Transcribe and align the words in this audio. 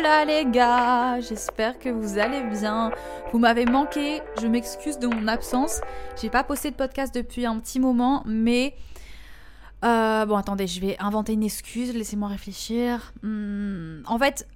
là 0.00 0.24
les 0.24 0.46
gars, 0.46 1.20
j'espère 1.20 1.78
que 1.78 1.88
vous 1.88 2.18
allez 2.18 2.42
bien. 2.42 2.90
Vous 3.32 3.38
m'avez 3.38 3.66
manqué, 3.66 4.20
je 4.40 4.46
m'excuse 4.46 4.98
de 4.98 5.06
mon 5.06 5.28
absence. 5.28 5.80
J'ai 6.20 6.30
pas 6.30 6.42
posté 6.42 6.70
de 6.70 6.76
podcast 6.76 7.14
depuis 7.14 7.46
un 7.46 7.58
petit 7.58 7.80
moment, 7.80 8.22
mais 8.26 8.74
euh, 9.84 10.24
bon 10.26 10.36
attendez, 10.36 10.66
je 10.66 10.80
vais 10.80 10.96
inventer 10.98 11.34
une 11.34 11.42
excuse. 11.42 11.94
Laissez-moi 11.94 12.28
réfléchir. 12.28 13.12
Hmm, 13.22 14.02
en 14.06 14.18
fait, 14.18 14.48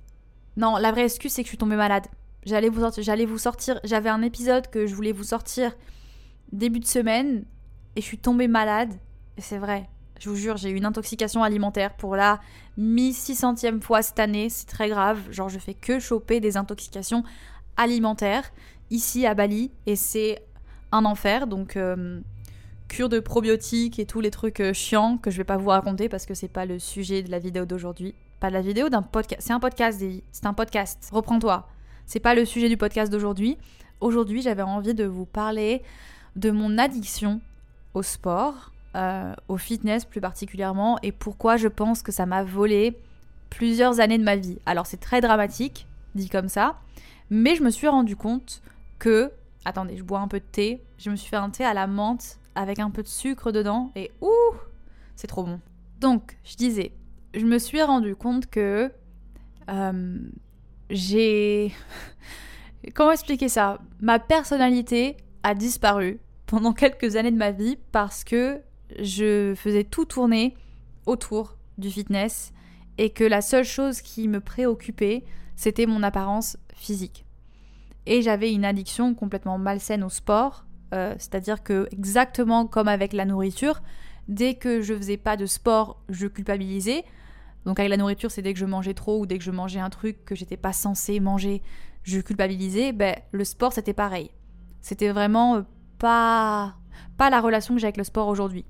non, 0.57 0.77
la 0.77 0.93
vraie 0.93 1.05
excuse 1.05 1.33
c'est 1.33 1.43
que 1.43 1.47
je 1.47 1.51
suis 1.51 1.59
tombée 1.59 1.77
malade. 1.77 2.07
J'allais 2.45 2.69
vous 2.69 2.83
j'allais 2.99 3.27
vous 3.27 3.39
sortir. 3.39 3.81
J'avais 3.85 4.11
un 4.11 4.23
épisode 4.23 4.69
que 4.69 4.87
je 4.87 4.95
voulais 4.95 5.13
vous 5.13 5.25
sortir 5.25 5.73
début 6.53 6.81
de 6.81 6.87
semaine 6.87 7.45
et 7.97 8.01
je 8.01 8.07
suis 8.07 8.19
tombée 8.19 8.49
malade. 8.49 8.95
Et 9.37 9.41
c'est 9.41 9.59
vrai, 9.59 9.89
je 10.21 10.31
vous 10.31 10.37
jure, 10.37 10.57
j'ai 10.57 10.71
eu 10.71 10.77
une 10.77 10.85
intoxication 10.85 11.43
alimentaire 11.43 11.95
pour 11.95 12.17
la 12.17 12.41
mi-600e 12.79 13.81
fois 13.81 14.03
cette 14.03 14.19
année. 14.19 14.49
C'est 14.49 14.67
très 14.67 14.89
grave. 14.89 15.19
Genre, 15.31 15.49
je 15.49 15.59
fais 15.59 15.75
que 15.75 15.99
choper 15.99 16.41
des 16.41 16.57
intoxications 16.57 17.25
alimentaires 17.77 18.51
ici 18.91 19.27
à 19.27 19.35
Bali. 19.35 19.71
Et 19.87 19.97
c'est 19.97 20.43
un 20.93 21.05
enfer. 21.05 21.47
Donc, 21.47 21.77
euh, 21.77 22.21
cure 22.89 23.09
de 23.09 23.21
probiotiques 23.21 23.99
et 23.99 24.07
tous 24.07 24.21
les 24.21 24.31
trucs 24.31 24.61
euh, 24.61 24.73
chiants 24.73 25.19
que 25.19 25.31
je 25.31 25.37
vais 25.37 25.45
pas 25.45 25.57
vous 25.57 25.71
raconter 25.71 26.09
parce 26.09 26.27
que 26.27 26.35
c'est 26.35 26.49
pas 26.49 26.65
le 26.65 26.79
sujet 26.79 27.23
de 27.23 27.31
la 27.31 27.39
vidéo 27.39 27.65
d'aujourd'hui. 27.65 28.15
Pas 28.41 28.49
de 28.51 28.55
la 28.55 28.63
vidéo, 28.63 28.89
d'un 28.89 29.03
podcast. 29.03 29.43
C'est 29.45 29.53
un 29.53 29.61
podcast, 29.61 30.03
C'est 30.31 30.47
un 30.47 30.55
podcast. 30.55 31.09
Reprends-toi. 31.13 31.69
C'est 32.07 32.21
pas 32.21 32.35
le 32.35 32.45
sujet 32.45 32.69
du 32.69 32.77
podcast 32.77 33.11
d'aujourd'hui. 33.11 33.59
Aujourd'hui, 34.01 34.43
j'avais 34.43 34.63
envie 34.63 34.95
de 34.95 35.05
vous 35.05 35.27
parler 35.27 35.83
de 36.37 36.51
mon 36.51 36.79
addiction 36.79 37.41
au 37.95 38.03
sport 38.03 38.74
euh, 38.95 39.35
au 39.49 39.57
fitness 39.57 40.05
plus 40.05 40.21
particulièrement, 40.21 40.99
et 41.03 41.13
pourquoi 41.13 41.57
je 41.57 41.69
pense 41.69 42.03
que 42.03 42.13
ça 42.13 42.27
m'a 42.27 42.45
volé 42.45 42.99
plusieurs 43.51 44.01
années 44.01 44.19
de 44.19 44.25
ma 44.25 44.37
vie. 44.37 44.59
Alors 44.67 44.87
c'est 44.87 45.01
très 45.01 45.21
dramatique, 45.21 45.87
dit 46.15 46.29
comme 46.29 46.49
ça, 46.49 46.81
mais 47.31 47.57
je 47.57 47.63
me 47.63 47.71
suis 47.71 47.89
rendu 47.89 48.17
compte 48.17 48.63
que... 48.99 49.33
Attendez, 49.65 49.97
je 49.97 50.03
bois 50.03 50.21
un 50.21 50.29
peu 50.29 50.41
de 50.41 50.45
thé. 50.45 50.83
Je 50.99 51.09
me 51.11 51.17
suis 51.17 51.31
fait 51.31 51.37
un 51.37 51.49
thé 51.49 51.65
à 51.65 51.73
la 51.73 51.87
menthe 51.87 52.39
avec 52.55 52.79
un 52.79 52.91
peu 52.91 53.03
de 53.03 53.09
sucre 53.09 53.51
dedans, 53.51 53.91
et 53.97 54.13
ouh, 54.21 54.55
c'est 55.17 55.27
trop 55.27 55.43
bon. 55.43 55.61
Donc, 56.01 56.37
je 56.45 56.57
disais, 56.57 56.93
je 57.35 57.47
me 57.47 57.59
suis 57.59 57.83
rendu 57.83 58.15
compte 58.15 58.47
que 58.47 58.93
euh, 59.69 60.19
j'ai... 60.91 61.73
Comment 62.95 63.13
expliquer 63.13 63.49
ça? 63.49 63.79
Ma 64.01 64.19
personnalité 64.19 65.17
a 65.43 65.55
disparu 65.55 66.21
pendant 66.47 66.73
quelques 66.73 67.17
années 67.17 67.31
de 67.31 67.37
ma 67.37 67.51
vie 67.51 67.79
parce 67.91 68.23
que 68.25 68.61
je 68.99 69.55
faisais 69.57 69.85
tout 69.85 70.05
tourner 70.05 70.55
autour 71.07 71.57
du 71.79 71.91
fitness 71.91 72.53
et 72.99 73.11
que 73.11 73.25
la 73.25 73.41
seule 73.41 73.65
chose 73.65 74.01
qui 74.01 74.29
me 74.29 74.41
préoccupait, 74.41 75.25
c'était 75.57 75.87
mon 75.87 76.03
apparence 76.03 76.57
physique. 76.75 77.25
Et 78.07 78.23
j'avais 78.23 78.53
une 78.53 78.65
addiction 78.65 79.15
complètement 79.15 79.59
malsaine 79.59 80.05
au 80.05 80.09
sport, 80.09 80.67
euh, 80.93 81.15
c'est-à-dire 81.19 81.63
que 81.63 81.89
exactement 81.91 82.67
comme 82.67 82.89
avec 82.89 83.13
la 83.13 83.25
nourriture, 83.25 83.83
dès 84.29 84.55
que 84.55 84.83
je 84.83 84.95
faisais 84.95 85.17
pas 85.17 85.37
de 85.37 85.47
sport, 85.47 86.03
je 86.09 86.27
culpabilisais. 86.27 87.05
Donc 87.65 87.81
avec 87.81 87.91
la 87.91 87.97
nourriture, 87.97 88.31
c'est 88.31 88.43
dès 88.43 88.53
que 88.53 88.59
je 88.59 88.67
mangeais 88.67 88.95
trop 88.95 89.21
ou 89.21 89.27
dès 89.27 89.39
que 89.39 89.45
je 89.45 89.51
mangeais 89.51 89.81
un 89.81 89.91
truc 89.91 90.25
que 90.25 90.35
j'étais 90.35 90.59
pas 90.59 90.73
censé 90.73 91.19
manger, 91.19 91.63
je 92.03 92.21
culpabilisais. 92.21 92.93
Ben 92.93 93.17
le 93.33 93.45
sport, 93.45 93.73
c'était 93.73 93.95
pareil. 93.95 94.31
C'était 94.83 95.11
vraiment 95.11 95.57
euh, 95.57 95.63
pas 95.99 96.77
pas 97.17 97.31
la 97.31 97.41
relation 97.41 97.75
que 97.75 97.81
j'ai 97.81 97.87
avec 97.87 97.97
le 97.97 98.05
sport 98.05 98.29
aujourd'hui. 98.29 98.65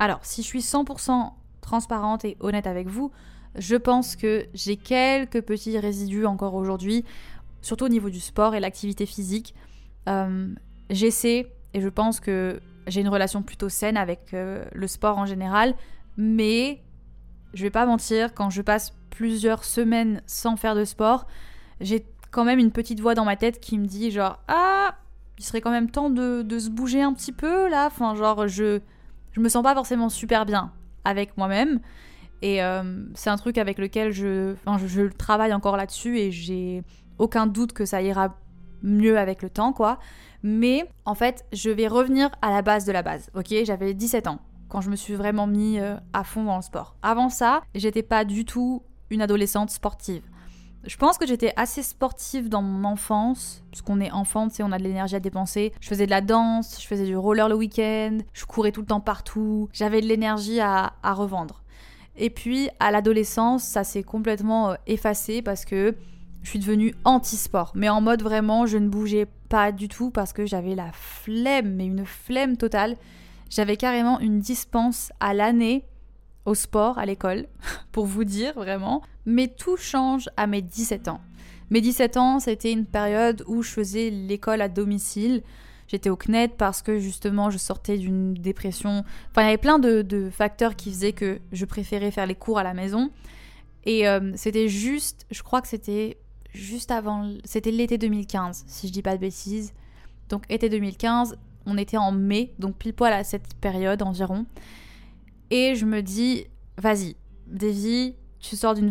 Alors, 0.00 0.20
si 0.22 0.42
je 0.42 0.46
suis 0.46 0.60
100% 0.60 1.30
transparente 1.60 2.24
et 2.24 2.38
honnête 2.40 2.66
avec 2.66 2.88
vous, 2.88 3.12
je 3.54 3.76
pense 3.76 4.16
que 4.16 4.46
j'ai 4.54 4.76
quelques 4.76 5.42
petits 5.42 5.78
résidus 5.78 6.24
encore 6.24 6.54
aujourd'hui, 6.54 7.04
surtout 7.60 7.84
au 7.84 7.88
niveau 7.90 8.08
du 8.08 8.18
sport 8.18 8.54
et 8.54 8.60
l'activité 8.60 9.04
physique. 9.04 9.54
Euh, 10.08 10.48
j'essaie, 10.88 11.52
et 11.74 11.82
je 11.82 11.88
pense 11.90 12.18
que 12.18 12.60
j'ai 12.86 13.02
une 13.02 13.10
relation 13.10 13.42
plutôt 13.42 13.68
saine 13.68 13.98
avec 13.98 14.32
euh, 14.32 14.64
le 14.72 14.86
sport 14.86 15.18
en 15.18 15.26
général, 15.26 15.74
mais 16.16 16.82
je 17.52 17.62
vais 17.62 17.70
pas 17.70 17.84
mentir, 17.84 18.32
quand 18.32 18.48
je 18.48 18.62
passe 18.62 18.94
plusieurs 19.10 19.64
semaines 19.64 20.22
sans 20.24 20.56
faire 20.56 20.74
de 20.74 20.86
sport, 20.86 21.26
j'ai 21.82 22.06
quand 22.30 22.44
même 22.44 22.58
une 22.58 22.72
petite 22.72 23.00
voix 23.00 23.14
dans 23.14 23.26
ma 23.26 23.36
tête 23.36 23.60
qui 23.60 23.78
me 23.78 23.84
dit 23.84 24.10
genre 24.10 24.38
ah 24.48 24.94
il 25.36 25.44
serait 25.44 25.60
quand 25.60 25.70
même 25.70 25.90
temps 25.90 26.08
de, 26.08 26.42
de 26.42 26.58
se 26.58 26.70
bouger 26.70 27.02
un 27.02 27.12
petit 27.12 27.32
peu 27.32 27.68
là 27.68 27.86
enfin 27.86 28.14
genre 28.14 28.46
je 28.46 28.80
je 29.32 29.40
me 29.40 29.48
sens 29.48 29.62
pas 29.62 29.74
forcément 29.74 30.08
super 30.08 30.46
bien 30.46 30.72
avec 31.04 31.36
moi-même. 31.36 31.80
Et 32.42 32.62
euh, 32.62 33.04
c'est 33.14 33.30
un 33.30 33.36
truc 33.36 33.58
avec 33.58 33.78
lequel 33.78 34.12
je, 34.12 34.54
je, 34.86 35.02
travaille 35.08 35.52
encore 35.52 35.76
là-dessus 35.76 36.18
et 36.18 36.30
j'ai 36.30 36.82
aucun 37.18 37.46
doute 37.46 37.72
que 37.72 37.84
ça 37.84 38.00
ira 38.00 38.36
mieux 38.82 39.18
avec 39.18 39.42
le 39.42 39.50
temps, 39.50 39.72
quoi. 39.72 39.98
Mais 40.42 40.90
en 41.04 41.14
fait, 41.14 41.44
je 41.52 41.68
vais 41.70 41.86
revenir 41.86 42.30
à 42.40 42.50
la 42.50 42.62
base 42.62 42.86
de 42.86 42.92
la 42.92 43.02
base, 43.02 43.30
ok? 43.34 43.54
J'avais 43.64 43.92
17 43.92 44.26
ans 44.26 44.40
quand 44.70 44.80
je 44.80 44.88
me 44.88 44.96
suis 44.96 45.14
vraiment 45.14 45.46
mis 45.46 45.78
euh, 45.80 45.96
à 46.14 46.24
fond 46.24 46.44
dans 46.44 46.56
le 46.56 46.62
sport. 46.62 46.96
Avant 47.02 47.28
ça, 47.28 47.60
j'étais 47.74 48.02
pas 48.02 48.24
du 48.24 48.44
tout 48.46 48.82
une 49.10 49.20
adolescente 49.20 49.70
sportive. 49.70 50.22
Je 50.84 50.96
pense 50.96 51.18
que 51.18 51.26
j'étais 51.26 51.52
assez 51.56 51.82
sportive 51.82 52.48
dans 52.48 52.62
mon 52.62 52.88
enfance, 52.88 53.62
puisqu'on 53.70 54.00
est 54.00 54.10
enfant, 54.10 54.48
tu 54.48 54.56
sais, 54.56 54.62
on 54.62 54.72
a 54.72 54.78
de 54.78 54.82
l'énergie 54.82 55.14
à 55.14 55.20
dépenser. 55.20 55.74
Je 55.78 55.88
faisais 55.88 56.06
de 56.06 56.10
la 56.10 56.22
danse, 56.22 56.80
je 56.80 56.86
faisais 56.86 57.04
du 57.04 57.16
roller 57.16 57.50
le 57.50 57.54
week-end, 57.54 58.18
je 58.32 58.46
courais 58.46 58.72
tout 58.72 58.80
le 58.80 58.86
temps 58.86 59.00
partout, 59.00 59.68
j'avais 59.74 60.00
de 60.00 60.06
l'énergie 60.06 60.58
à, 60.60 60.92
revendre. 61.02 61.62
Et 62.16 62.30
puis, 62.30 62.70
à 62.80 62.90
l'adolescence, 62.90 63.62
ça 63.62 63.84
s'est 63.84 64.02
complètement 64.02 64.70
euh, 64.70 64.74
effacé 64.86 65.42
parce 65.42 65.64
que 65.64 65.94
je 66.42 66.48
suis 66.48 66.58
devenue 66.58 66.94
anti-sport. 67.04 67.72
Mais 67.74 67.90
en 67.90 68.00
mode 68.00 68.22
vraiment, 68.22 68.64
je 68.64 68.78
ne 68.78 68.88
bougeais 68.88 69.26
pas 69.48 69.72
du 69.72 69.88
tout 69.88 70.10
parce 70.10 70.32
que 70.32 70.46
j'avais 70.46 70.74
la 70.74 70.90
flemme, 70.92 71.74
mais 71.74 71.86
une 71.86 72.06
flemme 72.06 72.56
totale. 72.56 72.96
J'avais 73.50 73.76
carrément 73.76 74.18
une 74.20 74.40
dispense 74.40 75.12
à 75.20 75.34
l'année 75.34 75.84
au 76.50 76.54
sport 76.54 76.98
à 76.98 77.06
l'école, 77.06 77.46
pour 77.92 78.06
vous 78.06 78.24
dire 78.24 78.54
vraiment. 78.54 79.02
Mais 79.24 79.46
tout 79.46 79.76
change 79.76 80.28
à 80.36 80.46
mes 80.46 80.62
17 80.62 81.08
ans. 81.08 81.20
Mes 81.70 81.80
17 81.80 82.16
ans, 82.16 82.40
c'était 82.40 82.72
une 82.72 82.86
période 82.86 83.44
où 83.46 83.62
je 83.62 83.70
faisais 83.70 84.10
l'école 84.10 84.60
à 84.60 84.68
domicile. 84.68 85.42
J'étais 85.86 86.10
au 86.10 86.16
CNED 86.16 86.52
parce 86.56 86.82
que 86.82 86.98
justement 86.98 87.50
je 87.50 87.58
sortais 87.58 87.96
d'une 87.96 88.34
dépression. 88.34 89.04
Enfin, 89.30 89.42
il 89.42 89.44
y 89.44 89.48
avait 89.48 89.58
plein 89.58 89.78
de, 89.78 90.28
facteurs 90.32 90.74
qui 90.74 90.90
faisaient 90.90 91.12
que 91.12 91.40
je 91.52 91.64
préférais 91.64 92.10
faire 92.10 92.26
les 92.26 92.34
cours 92.34 92.58
à 92.58 92.64
la 92.64 92.74
maison. 92.74 93.10
Et 93.84 94.08
euh, 94.08 94.32
c'était 94.34 94.68
juste, 94.68 95.26
je 95.30 95.42
crois 95.42 95.62
que 95.62 95.68
c'était 95.68 96.18
juste 96.52 96.90
avant, 96.90 97.32
c'était 97.44 97.70
l'été 97.70 97.96
2015, 97.96 98.64
si 98.66 98.88
je 98.88 98.92
dis 98.92 99.02
pas 99.02 99.14
de 99.14 99.20
bêtises. 99.20 99.72
Donc 100.28 100.44
été 100.48 100.68
2015, 100.68 101.38
on 101.66 101.78
était 101.78 101.96
en 101.96 102.10
mai, 102.10 102.52
donc 102.58 102.76
pile 102.76 102.94
poil 102.94 103.12
à 103.12 103.22
cette 103.22 103.54
période 103.54 104.02
environ. 104.02 104.46
Et 105.50 105.74
je 105.74 105.84
me 105.84 106.00
dis, 106.02 106.46
vas-y, 106.78 107.16
Davy, 107.46 108.14
tu 108.38 108.56
sors 108.56 108.74
d'une 108.74 108.90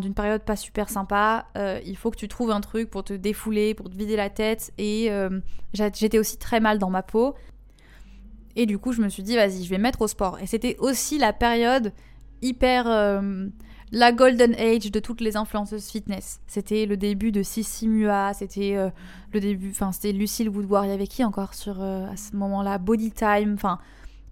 d'une 0.00 0.14
période 0.14 0.42
pas 0.42 0.56
super 0.56 0.88
sympa. 0.88 1.46
Euh, 1.56 1.80
il 1.86 1.96
faut 1.96 2.10
que 2.10 2.16
tu 2.16 2.28
trouves 2.28 2.50
un 2.50 2.60
truc 2.60 2.90
pour 2.90 3.04
te 3.04 3.12
défouler, 3.12 3.74
pour 3.74 3.88
te 3.88 3.96
vider 3.96 4.16
la 4.16 4.30
tête. 4.30 4.72
Et 4.78 5.10
euh, 5.10 5.40
j'étais 5.72 6.18
aussi 6.18 6.38
très 6.38 6.60
mal 6.60 6.78
dans 6.78 6.90
ma 6.90 7.02
peau. 7.02 7.34
Et 8.56 8.66
du 8.66 8.78
coup, 8.78 8.92
je 8.92 9.00
me 9.00 9.08
suis 9.08 9.22
dit, 9.22 9.36
vas-y, 9.36 9.62
je 9.62 9.70
vais 9.70 9.78
mettre 9.78 10.02
au 10.02 10.08
sport. 10.08 10.38
Et 10.40 10.46
c'était 10.46 10.76
aussi 10.78 11.18
la 11.18 11.32
période 11.32 11.92
hyper. 12.42 12.86
Euh, 12.88 13.48
la 13.90 14.12
golden 14.12 14.54
age 14.56 14.90
de 14.90 15.00
toutes 15.00 15.22
les 15.22 15.38
influenceuses 15.38 15.88
fitness. 15.88 16.40
C'était 16.46 16.84
le 16.84 16.98
début 16.98 17.32
de 17.32 17.42
Sissi 17.42 17.88
Mua, 17.88 18.34
c'était 18.34 18.76
le 19.32 19.40
début. 19.40 19.70
Enfin, 19.70 19.92
c'était 19.92 20.12
Lucille 20.12 20.50
Woodward. 20.50 20.84
Il 20.84 20.90
y 20.90 20.92
avait 20.92 21.06
qui 21.06 21.24
encore 21.24 21.54
sur, 21.54 21.80
à 21.80 22.14
ce 22.18 22.36
moment-là? 22.36 22.76
Body 22.76 23.12
Time. 23.12 23.54
Enfin 23.54 23.78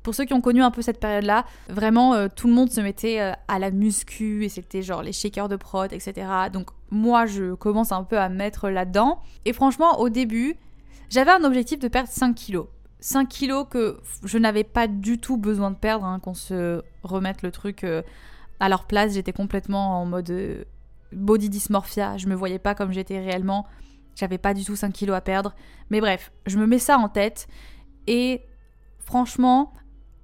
pour 0.06 0.14
ceux 0.14 0.24
qui 0.24 0.34
ont 0.34 0.40
connu 0.40 0.62
un 0.62 0.70
peu 0.70 0.82
cette 0.82 1.00
période-là, 1.00 1.44
vraiment 1.68 2.14
euh, 2.14 2.28
tout 2.32 2.46
le 2.46 2.54
monde 2.54 2.70
se 2.70 2.80
mettait 2.80 3.20
euh, 3.20 3.32
à 3.48 3.58
la 3.58 3.72
muscu 3.72 4.44
et 4.44 4.48
c'était 4.48 4.80
genre 4.80 5.02
les 5.02 5.10
shakers 5.10 5.48
de 5.48 5.56
prod, 5.56 5.92
etc. 5.92 6.28
Donc 6.52 6.70
moi 6.90 7.26
je 7.26 7.54
commence 7.54 7.90
un 7.90 8.04
peu 8.04 8.16
à 8.16 8.28
mettre 8.28 8.68
là-dedans. 8.68 9.18
Et 9.46 9.52
franchement, 9.52 9.98
au 9.98 10.08
début, 10.08 10.54
J'avais 11.10 11.32
un 11.32 11.42
objectif 11.42 11.80
de 11.80 11.88
perdre 11.88 12.08
5 12.08 12.36
kilos. 12.36 12.68
5 13.00 13.28
kilos 13.28 13.66
que 13.68 13.98
je 14.24 14.38
n'avais 14.38 14.62
pas 14.62 14.86
du 14.86 15.18
tout 15.18 15.36
besoin 15.36 15.72
de 15.72 15.76
perdre, 15.76 16.04
hein, 16.04 16.20
qu'on 16.20 16.34
se 16.34 16.82
remette 17.02 17.42
le 17.42 17.50
truc 17.50 17.82
euh, 17.82 18.02
à 18.60 18.68
leur 18.68 18.84
place. 18.84 19.14
J'étais 19.14 19.32
complètement 19.32 20.00
en 20.00 20.06
mode 20.06 20.66
body 21.10 21.48
dysmorphia. 21.48 22.16
Je 22.16 22.28
me 22.28 22.36
voyais 22.36 22.60
pas 22.60 22.76
comme 22.76 22.92
j'étais 22.92 23.18
réellement. 23.18 23.66
J'avais 24.14 24.38
pas 24.38 24.54
du 24.54 24.64
tout 24.64 24.76
5 24.76 24.92
kilos 24.92 25.16
à 25.16 25.20
perdre. 25.20 25.52
Mais 25.90 26.00
bref, 26.00 26.30
je 26.46 26.58
me 26.58 26.66
mets 26.66 26.78
ça 26.78 26.96
en 26.96 27.08
tête. 27.08 27.48
Et 28.06 28.42
franchement, 29.06 29.72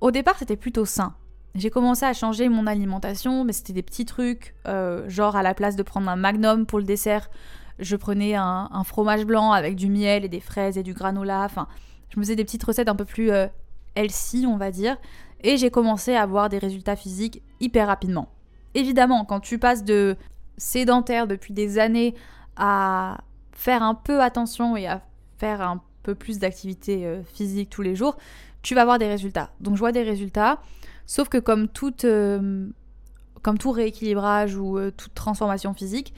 au 0.02 0.10
départ, 0.10 0.37
c'était 0.38 0.56
plutôt 0.56 0.84
sain. 0.84 1.14
J'ai 1.54 1.70
commencé 1.70 2.04
à 2.04 2.12
changer 2.12 2.49
mon 2.49 2.66
alimentation, 2.66 3.44
mais 3.44 3.52
c'était 3.52 3.72
des 3.72 3.82
petits 3.82 4.04
trucs, 4.04 4.54
euh, 4.66 5.08
genre 5.08 5.37
à 5.37 5.43
la 5.43 5.54
place 5.54 5.76
de 5.76 5.82
prendre 5.82 6.08
un 6.10 6.16
magnum 6.16 6.66
pour 6.66 6.78
le 6.78 6.84
dessert, 6.84 7.31
je 7.78 7.96
prenais 7.96 8.34
un, 8.34 8.69
fromage 8.84 9.25
blanc 9.25 9.52
avec 9.52 9.76
du 9.76 9.88
miel 9.88 10.25
et 10.25 10.28
des 10.28 10.40
fraises 10.40 10.76
et 10.76 10.82
du 10.82 10.93
granola. 10.93 11.43
Enfin, 11.44 11.69
je 12.10 12.19
me 12.19 12.25
faisais 12.25 12.37
des 12.37 12.44
petites 12.44 12.64
recettes 12.64 12.88
un 12.88 12.96
peu 12.96 13.04
plus 13.04 13.31
euh, 13.31 13.46
healthy, 13.94 14.44
on 14.46 14.56
va 14.56 14.70
dire. 14.70 14.96
Et 15.43 15.56
j'ai 15.56 15.70
commencé 15.70 16.14
à 16.14 16.22
avoir 16.22 16.48
des 16.48 16.58
résultats 16.58 16.96
physiques 16.96 17.43
hyper 17.60 17.87
rapidement. 17.87 18.28
Évidemment, 18.75 19.25
quand 19.25 19.40
tu 19.40 19.58
passes 19.58 19.84
de 19.84 20.16
sédentaire 20.56 21.26
depuis 21.26 21.52
des 21.52 21.78
années 21.78 22.14
à 22.56 23.19
faire 23.52 23.82
un 23.82 23.94
peu 23.94 24.20
attention 24.20 24.76
et 24.76 24.87
à 24.87 25.02
faire 25.38 25.60
un 25.60 25.81
peu 26.02 26.14
plus 26.14 26.38
d'activité 26.38 27.06
euh, 27.06 27.22
physique 27.22 27.70
tous 27.70 27.82
les 27.82 27.94
jours, 27.94 28.16
tu 28.62 28.74
vas 28.74 28.82
avoir 28.82 28.98
des 28.98 29.08
résultats. 29.08 29.50
Donc 29.60 29.74
je 29.74 29.80
vois 29.80 29.92
des 29.92 30.02
résultats, 30.02 30.60
sauf 31.06 31.28
que 31.28 31.38
comme, 31.38 31.68
toute, 31.68 32.04
euh, 32.04 32.68
tout 33.58 33.70
rééquilibrage 33.70 34.56
ou 34.56 34.78
euh, 34.78 34.90
toute 34.96 35.14
transformation 35.14 35.74
physique, 35.74 36.14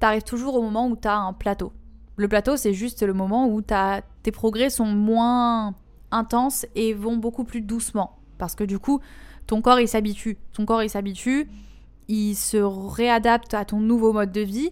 tu 0.00 0.06
arrives 0.06 0.22
toujours 0.22 0.54
au 0.56 0.62
moment 0.62 0.88
où 0.88 0.96
tu 0.96 1.08
as 1.08 1.16
un 1.16 1.32
plateau. 1.32 1.72
Le 2.16 2.28
plateau, 2.28 2.56
c'est 2.56 2.74
juste 2.74 3.02
le 3.02 3.12
moment 3.12 3.48
où 3.48 3.60
tes 3.60 4.32
progrès 4.32 4.70
sont 4.70 4.86
moins 4.86 5.74
intenses 6.10 6.64
et 6.74 6.94
vont 6.94 7.16
beaucoup 7.16 7.44
plus 7.44 7.60
doucement. 7.60 8.18
Parce 8.38 8.54
que 8.54 8.64
du 8.64 8.78
coup, 8.78 9.00
ton 9.46 9.60
corps, 9.60 9.80
il 9.80 9.88
s'habitue. 9.88 10.38
Ton 10.52 10.64
corps, 10.64 10.82
il 10.82 10.90
s'habitue, 10.90 11.48
il 12.08 12.34
se 12.34 12.56
réadapte 12.56 13.54
à 13.54 13.64
ton 13.64 13.80
nouveau 13.80 14.12
mode 14.12 14.32
de 14.32 14.40
vie. 14.40 14.70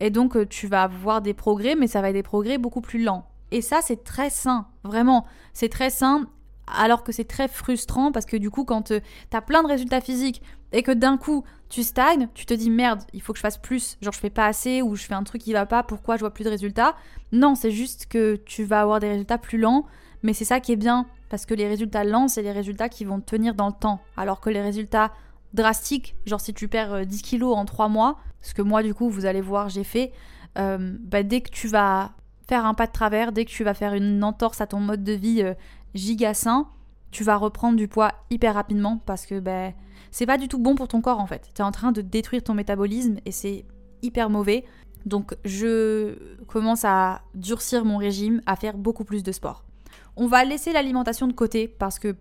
Et 0.00 0.10
donc, 0.10 0.36
euh, 0.36 0.46
tu 0.46 0.66
vas 0.66 0.84
avoir 0.84 1.20
des 1.20 1.34
progrès, 1.34 1.74
mais 1.74 1.86
ça 1.86 2.00
va 2.00 2.10
être 2.10 2.14
des 2.14 2.22
progrès 2.22 2.58
beaucoup 2.58 2.80
plus 2.80 3.02
lents. 3.02 3.26
Et 3.50 3.60
ça, 3.60 3.80
c'est 3.82 4.04
très 4.04 4.30
sain, 4.30 4.66
vraiment. 4.82 5.26
C'est 5.52 5.68
très 5.68 5.90
sain 5.90 6.26
alors 6.66 7.04
que 7.04 7.12
c'est 7.12 7.24
très 7.24 7.48
frustrant 7.48 8.12
parce 8.12 8.26
que 8.26 8.36
du 8.36 8.50
coup, 8.50 8.64
quand 8.64 8.90
euh, 8.90 9.00
tu 9.30 9.36
as 9.36 9.42
plein 9.42 9.62
de 9.62 9.68
résultats 9.68 10.00
physiques 10.00 10.42
et 10.72 10.82
que 10.82 10.92
d'un 10.92 11.16
coup 11.16 11.44
tu 11.68 11.82
stagnes, 11.82 12.28
tu 12.34 12.46
te 12.46 12.54
dis 12.54 12.70
merde, 12.70 13.02
il 13.12 13.20
faut 13.20 13.32
que 13.32 13.38
je 13.38 13.42
fasse 13.42 13.58
plus, 13.58 13.96
genre 14.00 14.12
je 14.12 14.18
fais 14.18 14.30
pas 14.30 14.46
assez 14.46 14.82
ou 14.82 14.96
je 14.96 15.04
fais 15.04 15.14
un 15.14 15.24
truc 15.24 15.42
qui 15.42 15.52
va 15.52 15.66
pas, 15.66 15.82
pourquoi 15.82 16.16
je 16.16 16.20
vois 16.20 16.32
plus 16.32 16.44
de 16.44 16.50
résultats? 16.50 16.96
Non, 17.32 17.54
c'est 17.54 17.70
juste 17.70 18.06
que 18.06 18.36
tu 18.36 18.64
vas 18.64 18.80
avoir 18.80 19.00
des 19.00 19.08
résultats 19.08 19.38
plus 19.38 19.58
lents, 19.58 19.86
mais 20.22 20.32
c'est 20.32 20.44
ça 20.44 20.60
qui 20.60 20.72
est 20.72 20.76
bien 20.76 21.06
parce 21.28 21.46
que 21.46 21.54
les 21.54 21.66
résultats 21.66 22.04
lents, 22.04 22.28
c'est 22.28 22.42
les 22.42 22.52
résultats 22.52 22.88
qui 22.88 23.04
vont 23.04 23.20
tenir 23.20 23.54
dans 23.54 23.66
le 23.66 23.72
temps, 23.72 24.00
alors 24.16 24.40
que 24.40 24.50
les 24.50 24.60
résultats 24.60 25.12
drastiques, 25.52 26.16
genre 26.26 26.40
si 26.40 26.54
tu 26.54 26.68
perds 26.68 27.06
10 27.06 27.18
euh, 27.18 27.22
kilos 27.22 27.56
en 27.56 27.64
3 27.64 27.88
mois, 27.88 28.18
ce 28.40 28.54
que 28.54 28.62
moi 28.62 28.82
du 28.82 28.94
coup 28.94 29.08
vous 29.08 29.26
allez 29.26 29.40
voir 29.40 29.68
j'ai 29.68 29.84
fait, 29.84 30.12
euh, 30.58 30.96
bah, 31.00 31.22
dès 31.22 31.40
que 31.40 31.50
tu 31.50 31.68
vas 31.68 32.12
faire 32.46 32.66
un 32.66 32.74
pas 32.74 32.86
de 32.86 32.92
travers, 32.92 33.32
dès 33.32 33.44
que 33.44 33.50
tu 33.50 33.64
vas 33.64 33.74
faire 33.74 33.94
une 33.94 34.22
entorse 34.22 34.60
à 34.60 34.66
ton 34.66 34.80
mode 34.80 35.02
de 35.02 35.12
vie 35.12 35.42
giga 35.94 36.34
sain, 36.34 36.68
tu 37.10 37.24
vas 37.24 37.36
reprendre 37.36 37.76
du 37.76 37.88
poids 37.88 38.12
hyper 38.30 38.54
rapidement 38.54 39.00
parce 39.06 39.24
que 39.24 39.38
ben, 39.38 39.72
c'est 40.10 40.26
pas 40.26 40.36
du 40.36 40.48
tout 40.48 40.58
bon 40.58 40.74
pour 40.74 40.88
ton 40.88 41.00
corps 41.00 41.20
en 41.20 41.26
fait. 41.26 41.50
Tu 41.54 41.62
es 41.62 41.64
en 41.64 41.72
train 41.72 41.92
de 41.92 42.00
détruire 42.00 42.42
ton 42.42 42.54
métabolisme 42.54 43.16
et 43.24 43.32
c'est 43.32 43.64
hyper 44.02 44.30
mauvais. 44.30 44.64
Donc 45.06 45.34
je 45.44 46.16
commence 46.46 46.84
à 46.84 47.22
durcir 47.34 47.84
mon 47.84 47.98
régime, 47.98 48.40
à 48.46 48.56
faire 48.56 48.76
beaucoup 48.76 49.04
plus 49.04 49.22
de 49.22 49.32
sport. 49.32 49.64
On 50.16 50.26
va 50.26 50.44
laisser 50.44 50.72
l'alimentation 50.72 51.26
de 51.26 51.32
côté 51.32 51.68
parce 51.68 51.98
que 51.98 52.16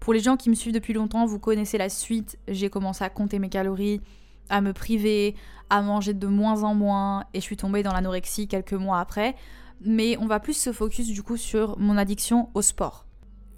pour 0.00 0.12
les 0.12 0.20
gens 0.20 0.36
qui 0.36 0.50
me 0.50 0.54
suivent 0.54 0.74
depuis 0.74 0.92
longtemps, 0.92 1.24
vous 1.24 1.38
connaissez 1.38 1.78
la 1.78 1.88
suite. 1.88 2.38
J'ai 2.48 2.68
commencé 2.68 3.04
à 3.04 3.08
compter 3.08 3.38
mes 3.38 3.48
calories, 3.48 4.02
à 4.50 4.60
me 4.60 4.72
priver, 4.72 5.34
à 5.70 5.80
manger 5.80 6.12
de 6.12 6.26
moins 6.26 6.64
en 6.64 6.74
moins 6.74 7.24
et 7.32 7.40
je 7.40 7.44
suis 7.44 7.56
tombée 7.56 7.82
dans 7.82 7.92
l'anorexie 7.92 8.46
quelques 8.46 8.74
mois 8.74 9.00
après. 9.00 9.34
Mais 9.80 10.18
on 10.18 10.26
va 10.26 10.40
plus 10.40 10.54
se 10.54 10.72
focus 10.72 11.08
du 11.08 11.22
coup 11.22 11.38
sur 11.38 11.78
mon 11.78 11.96
addiction 11.96 12.50
au 12.54 12.62
sport 12.62 13.06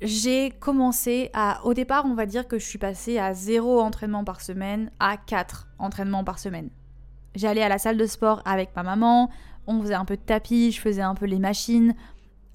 j'ai 0.02 0.50
commencé 0.50 1.30
à. 1.32 1.64
Au 1.64 1.74
départ, 1.74 2.04
on 2.06 2.14
va 2.14 2.26
dire 2.26 2.46
que 2.46 2.58
je 2.58 2.64
suis 2.64 2.78
passée 2.78 3.18
à 3.18 3.34
0 3.34 3.80
entraînement 3.80 4.24
par 4.24 4.40
semaine 4.40 4.90
à 5.00 5.16
4 5.16 5.68
entraînements 5.78 6.24
par 6.24 6.38
semaine. 6.38 6.70
J'allais 7.34 7.62
à 7.62 7.68
la 7.68 7.78
salle 7.78 7.96
de 7.96 8.06
sport 8.06 8.42
avec 8.44 8.74
ma 8.76 8.82
maman, 8.82 9.30
on 9.66 9.80
faisait 9.80 9.94
un 9.94 10.04
peu 10.04 10.16
de 10.16 10.22
tapis, 10.22 10.72
je 10.72 10.80
faisais 10.80 11.02
un 11.02 11.14
peu 11.14 11.26
les 11.26 11.38
machines. 11.38 11.94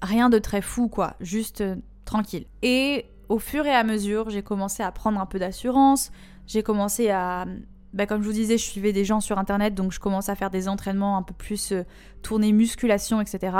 Rien 0.02 0.28
de 0.28 0.38
très 0.38 0.62
fou, 0.62 0.88
quoi, 0.88 1.14
juste 1.20 1.60
euh, 1.60 1.76
tranquille. 2.04 2.46
Et 2.62 3.06
au 3.28 3.38
fur 3.38 3.64
et 3.66 3.74
à 3.74 3.84
mesure, 3.84 4.30
j'ai 4.30 4.42
commencé 4.42 4.82
à 4.82 4.90
prendre 4.90 5.20
un 5.20 5.26
peu 5.26 5.38
d'assurance, 5.38 6.10
j'ai 6.46 6.62
commencé 6.62 7.10
à. 7.10 7.46
Bah, 7.92 8.06
comme 8.06 8.22
je 8.22 8.26
vous 8.26 8.32
disais, 8.32 8.56
je 8.56 8.64
suivais 8.64 8.92
des 8.92 9.04
gens 9.04 9.20
sur 9.20 9.38
internet, 9.38 9.74
donc 9.74 9.92
je 9.92 10.00
commence 10.00 10.28
à 10.28 10.34
faire 10.34 10.50
des 10.50 10.66
entraînements 10.66 11.18
un 11.18 11.22
peu 11.22 11.34
plus 11.34 11.72
euh, 11.72 11.84
tournés 12.22 12.52
musculation, 12.52 13.20
etc. 13.20 13.56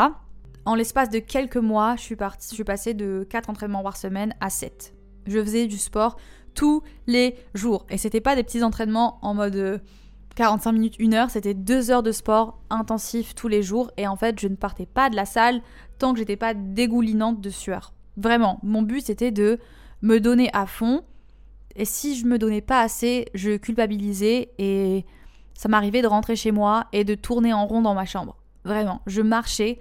En 0.65 0.77
l'espace 0.77 1.11
de 1.11 1.19
quelques 1.19 1.57
mois, 1.57 1.97
je 1.97 2.03
suis, 2.03 2.17
je 2.17 2.55
suis 2.55 2.65
passée 2.65 2.95
de 2.95 3.27
4 3.29 3.51
entraînements 3.51 3.83
par 3.83 3.97
semaine 3.97 4.35
à 4.41 4.49
7. 4.49 4.95
Je 5.27 5.43
faisais 5.43 5.67
du 5.67 5.77
sport 5.77 6.17
tous 6.55 6.83
les 7.07 7.35
jours. 7.55 7.85
Et 7.91 7.99
c'était 7.99 8.21
pas 8.21 8.37
des 8.37 8.45
petits 8.45 8.63
entraînements 8.63 9.19
en 9.23 9.35
mode 9.35 9.83
45 10.37 10.71
euh, 10.71 10.73
minutes, 10.73 10.97
1 11.01 11.13
heure, 11.15 11.31
c'était 11.31 11.55
2 11.55 11.91
heures 11.91 12.03
de 12.05 12.13
sport 12.13 12.61
intensif 12.71 13.35
tous 13.35 13.49
les 13.49 13.63
jours. 13.63 13.91
Et 13.97 14.07
en 14.07 14.17
fait, 14.17 14.39
je 14.39 14.47
ne 14.47 14.55
partais 14.55 14.87
pas 14.87 15.11
de 15.11 15.17
la 15.17 15.25
salle 15.25 15.63
tant 15.99 16.13
que 16.13 16.21
j'étais 16.21 16.37
pas 16.37 16.55
dégoulinante 16.55 17.41
de 17.41 17.51
sueur. 17.51 17.93
Vraiment, 18.17 18.61
mon 18.63 18.83
but 18.83 19.05
c'était 19.05 19.33
de 19.33 19.59
me 20.03 20.21
donner 20.21 20.49
à 20.53 20.67
fond. 20.67 21.03
Et 21.75 21.87
si 21.87 22.15
je 22.17 22.27
me 22.27 22.39
donnais 22.39 22.61
pas 22.61 22.81
assez, 22.81 23.27
je 23.35 23.57
culpabilisais 23.57 24.51
et 24.59 25.07
ça 25.55 25.69
m'arrivait 25.69 26.03
de 26.03 26.07
rentrer 26.07 26.37
chez 26.37 26.53
moi 26.53 26.87
et 26.93 27.03
de 27.05 27.15
tourner 27.15 27.53
en 27.53 27.67
rond 27.67 27.81
dans 27.81 27.95
ma 27.95 28.05
chambre. 28.05 28.37
Vraiment, 28.65 29.01
je 29.07 29.23
marchais 29.23 29.81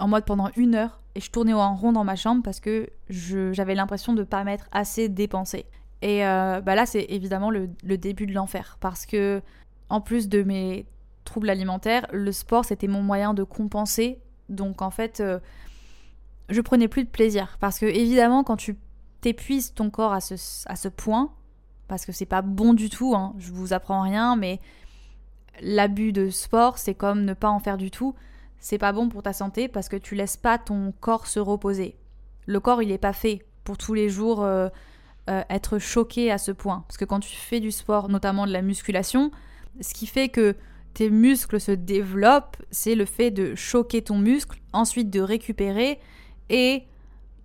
en 0.00 0.08
mode 0.08 0.24
pendant 0.24 0.50
une 0.56 0.74
heure 0.74 1.00
et 1.14 1.20
je 1.20 1.30
tournais 1.30 1.52
en 1.52 1.74
rond 1.74 1.92
dans 1.92 2.04
ma 2.04 2.16
chambre 2.16 2.42
parce 2.42 2.60
que 2.60 2.90
j'avais 3.08 3.74
l'impression 3.74 4.12
de 4.12 4.22
pas 4.22 4.44
m'être 4.44 4.66
assez 4.72 5.08
dépensée. 5.08 5.66
Et 6.02 6.24
euh, 6.24 6.60
bah 6.60 6.74
là, 6.74 6.86
c'est 6.86 7.06
évidemment 7.10 7.50
le, 7.50 7.68
début 7.82 8.26
de 8.26 8.32
l'enfer 8.32 8.78
parce 8.80 9.06
que, 9.06 9.42
en 9.88 10.00
plus 10.00 10.28
de 10.28 10.42
mes 10.42 10.86
troubles 11.24 11.50
alimentaires, 11.50 12.06
le 12.12 12.32
sport 12.32 12.64
c'était 12.64 12.88
mon 12.88 13.02
moyen 13.02 13.34
de 13.34 13.42
compenser. 13.42 14.18
Donc 14.48 14.82
en 14.82 14.90
fait, 14.90 15.20
euh, 15.20 15.38
je 16.48 16.60
prenais 16.60 16.88
plus 16.88 17.04
de 17.04 17.10
plaisir 17.10 17.58
parce 17.60 17.78
que, 17.78 17.86
évidemment, 17.86 18.44
quand 18.44 18.56
tu 18.56 18.78
t'épuises 19.20 19.74
ton 19.74 19.90
corps 19.90 20.12
à 20.12 20.20
ce, 20.20 20.34
à 20.66 20.76
ce 20.76 20.88
point, 20.88 21.32
parce 21.88 22.06
que 22.06 22.12
c'est 22.12 22.24
pas 22.24 22.40
bon 22.40 22.72
du 22.72 22.88
tout, 22.88 23.14
hein, 23.14 23.34
je 23.38 23.52
vous 23.52 23.72
apprends 23.72 24.00
rien, 24.02 24.36
mais 24.36 24.60
l'abus 25.60 26.12
de 26.12 26.30
sport 26.30 26.78
c'est 26.78 26.94
comme 26.94 27.24
ne 27.24 27.34
pas 27.34 27.50
en 27.50 27.58
faire 27.58 27.76
du 27.76 27.90
tout 27.90 28.14
c'est 28.60 28.78
pas 28.78 28.92
bon 28.92 29.08
pour 29.08 29.22
ta 29.22 29.32
santé 29.32 29.68
parce 29.68 29.88
que 29.88 29.96
tu 29.96 30.14
laisses 30.14 30.36
pas 30.36 30.58
ton 30.58 30.92
corps 31.00 31.26
se 31.26 31.40
reposer. 31.40 31.96
Le 32.46 32.60
corps, 32.60 32.82
il 32.82 32.90
est 32.90 32.98
pas 32.98 33.12
fait 33.12 33.44
pour 33.64 33.78
tous 33.78 33.94
les 33.94 34.08
jours 34.08 34.42
euh, 34.42 34.68
euh, 35.28 35.42
être 35.48 35.78
choqué 35.78 36.30
à 36.30 36.38
ce 36.38 36.52
point. 36.52 36.84
Parce 36.86 36.98
que 36.98 37.04
quand 37.04 37.20
tu 37.20 37.34
fais 37.36 37.60
du 37.60 37.70
sport, 37.70 38.08
notamment 38.08 38.46
de 38.46 38.52
la 38.52 38.62
musculation, 38.62 39.30
ce 39.80 39.94
qui 39.94 40.06
fait 40.06 40.28
que 40.28 40.56
tes 40.92 41.08
muscles 41.08 41.60
se 41.60 41.72
développent, 41.72 42.56
c'est 42.70 42.94
le 42.94 43.04
fait 43.04 43.30
de 43.30 43.54
choquer 43.54 44.02
ton 44.02 44.18
muscle, 44.18 44.60
ensuite 44.72 45.08
de 45.08 45.20
récupérer 45.20 45.98
et 46.48 46.84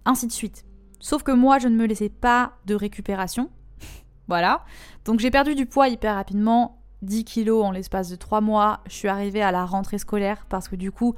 ainsi 0.03 0.27
de 0.27 0.31
suite. 0.31 0.65
Sauf 0.99 1.23
que 1.23 1.31
moi, 1.31 1.59
je 1.59 1.67
ne 1.67 1.75
me 1.75 1.85
laissais 1.85 2.09
pas 2.09 2.53
de 2.65 2.75
récupération. 2.75 3.49
voilà. 4.27 4.65
Donc 5.05 5.19
j'ai 5.19 5.31
perdu 5.31 5.55
du 5.55 5.65
poids 5.65 5.87
hyper 5.87 6.15
rapidement 6.15 6.81
10 7.05 7.23
kilos 7.23 7.63
en 7.63 7.71
l'espace 7.71 8.09
de 8.09 8.15
3 8.15 8.41
mois. 8.41 8.81
Je 8.87 8.93
suis 8.93 9.07
arrivée 9.07 9.41
à 9.41 9.51
la 9.51 9.65
rentrée 9.65 9.97
scolaire 9.97 10.45
parce 10.49 10.67
que 10.67 10.75
du 10.75 10.91
coup, 10.91 11.15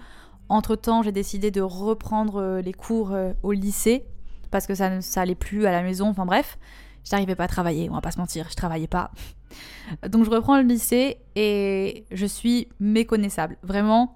entre-temps, 0.50 1.01
j'ai 1.01 1.12
décidé 1.12 1.51
de 1.51 1.62
reprendre 1.62 2.41
euh, 2.41 2.62
les 2.62 2.74
cours 2.74 3.12
euh, 3.13 3.34
au 3.44 3.51
lycée 3.51 4.06
parce 4.51 4.67
que 4.67 4.75
ça 4.75 4.89
ne 4.89 5.01
ça 5.01 5.22
allait 5.22 5.36
plus 5.36 5.65
à 5.65 5.72
la 5.72 5.82
maison. 5.82 6.10
Enfin 6.10 6.25
bref, 6.25 6.58
je 7.03 7.12
n'arrivais 7.12 7.36
pas 7.36 7.46
à 7.46 7.48
travailler, 7.48 7.89
on 7.89 7.94
va 7.94 8.01
pas 8.01 8.12
se 8.12 8.20
mentir, 8.20 8.48
je 8.50 8.56
travaillais 8.56 8.88
pas. 8.88 9.12
Donc 10.10 10.25
je 10.25 10.29
reprends 10.29 10.58
le 10.58 10.63
lycée 10.67 11.17
et 11.36 12.06
je 12.12 12.25
suis 12.25 12.67
méconnaissable. 12.79 13.58
Vraiment, 13.63 14.15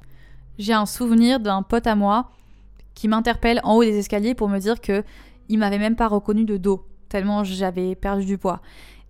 j'ai 0.58 0.74
un 0.74 0.86
souvenir 0.86 1.40
d'un 1.40 1.64
pote 1.64 1.88
à 1.88 1.96
moi 1.96 2.32
qui 2.94 3.08
m'interpelle 3.08 3.62
en 3.64 3.76
haut 3.76 3.84
des 3.84 3.98
escaliers 3.98 4.36
pour 4.36 4.50
me 4.50 4.60
dire 4.60 4.80
que 4.82 5.04
il 5.50 5.58
m'avait 5.58 5.80
même 5.80 5.96
pas 5.96 6.08
reconnu 6.08 6.46
de 6.46 6.58
dos 6.58 6.86
tellement 7.12 7.44
j'avais 7.44 7.94
perdu 7.94 8.26
du 8.26 8.38
poids. 8.38 8.62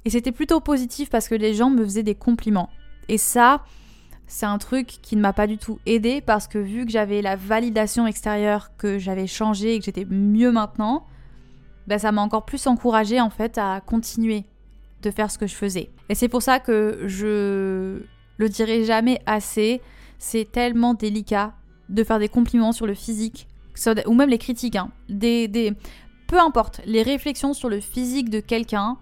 Et 0.06 0.10
c'était 0.10 0.32
plutôt 0.32 0.60
positif 0.60 1.10
parce 1.10 1.28
que 1.28 1.36
les 1.36 1.54
gens 1.54 1.70
me 1.70 1.84
faisaient 1.84 2.04
des 2.04 2.16
compliments. 2.16 2.70
Et 3.08 3.18
ça, 3.18 3.64
c'est 4.28 4.46
un 4.46 4.58
truc 4.58 4.88
qui 4.88 5.16
ne 5.16 5.22
m'a 5.22 5.34
pas 5.34 5.48
du 5.48 5.58
tout 5.58 5.80
aidé 5.86 6.22
parce 6.22 6.48
que 6.48 6.58
vu 6.58 6.86
que 6.86 6.92
j'avais 6.92 7.22
la 7.22 7.36
validation 7.36 8.08
extérieure, 8.08 8.72
que 8.78 8.98
j'avais 8.98 9.28
changé 9.28 9.76
et 9.76 9.80
que 9.80 9.86
j'étais 9.86 10.06
mieux 10.06 10.52
maintenant, 10.52 11.06
bah 11.88 12.00
ça 12.00 12.12
m'a 12.12 12.22
encore 12.22 12.46
plus 12.46 12.66
encouragé 12.68 13.20
en 13.20 13.30
fait 13.30 13.58
à 13.58 13.82
continuer 13.82 14.46
de 15.02 15.12
faire 15.12 15.30
ce 15.30 15.38
que 15.38 15.48
je 15.48 15.56
faisais. 15.56 15.90
Et 16.10 16.16
c'est 16.16 16.30
pour 16.30 16.42
ça 16.42 16.60
que 16.60 17.04
je 17.06 18.02
le 18.38 18.50
dirai 18.50 18.86
jamais 18.86 19.22
assez, 19.26 19.82
c'est 20.18 20.50
tellement 20.52 20.94
délicat 20.94 21.54
de 21.90 22.04
faire 22.04 22.20
des 22.20 22.30
compliments 22.30 22.72
sur 22.72 22.88
le 22.88 22.94
physique 22.94 23.48
ou 24.06 24.14
même 24.14 24.30
les 24.30 24.38
critiques, 24.38 24.76
hein. 24.76 24.92
des, 25.10 25.48
des, 25.48 25.74
peu 26.28 26.40
importe, 26.40 26.82
les 26.86 27.04
réflexions 27.04 27.54
sur 27.54 27.70
le 27.70 27.80
physique 27.80 28.30
de 28.30 28.40
quelqu'un 28.40 28.98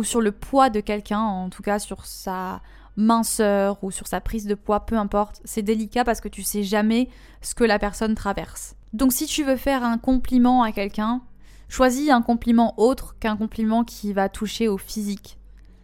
ou 0.00 0.02
sur 0.02 0.22
le 0.22 0.32
poids 0.32 0.70
de 0.70 0.80
quelqu'un, 0.80 1.20
en 1.20 1.50
tout 1.50 1.62
cas 1.62 1.78
sur 1.78 2.06
sa 2.06 2.62
minceur 2.96 3.84
ou 3.84 3.90
sur 3.90 4.06
sa 4.06 4.22
prise 4.22 4.46
de 4.46 4.54
poids, 4.54 4.86
peu 4.86 4.96
importe, 4.96 5.42
c'est 5.44 5.60
délicat 5.60 6.04
parce 6.04 6.22
que 6.22 6.28
tu 6.28 6.42
sais 6.42 6.62
jamais 6.62 7.10
ce 7.42 7.54
que 7.54 7.64
la 7.64 7.78
personne 7.78 8.14
traverse. 8.14 8.76
Donc 8.94 9.12
si 9.12 9.26
tu 9.26 9.44
veux 9.44 9.56
faire 9.56 9.84
un 9.84 9.98
compliment 9.98 10.62
à 10.62 10.72
quelqu'un, 10.72 11.20
choisis 11.68 12.08
un 12.08 12.22
compliment 12.22 12.72
autre 12.78 13.14
qu'un 13.20 13.36
compliment 13.36 13.84
qui 13.84 14.14
va 14.14 14.30
toucher 14.30 14.68
au 14.68 14.78
physique. 14.78 15.38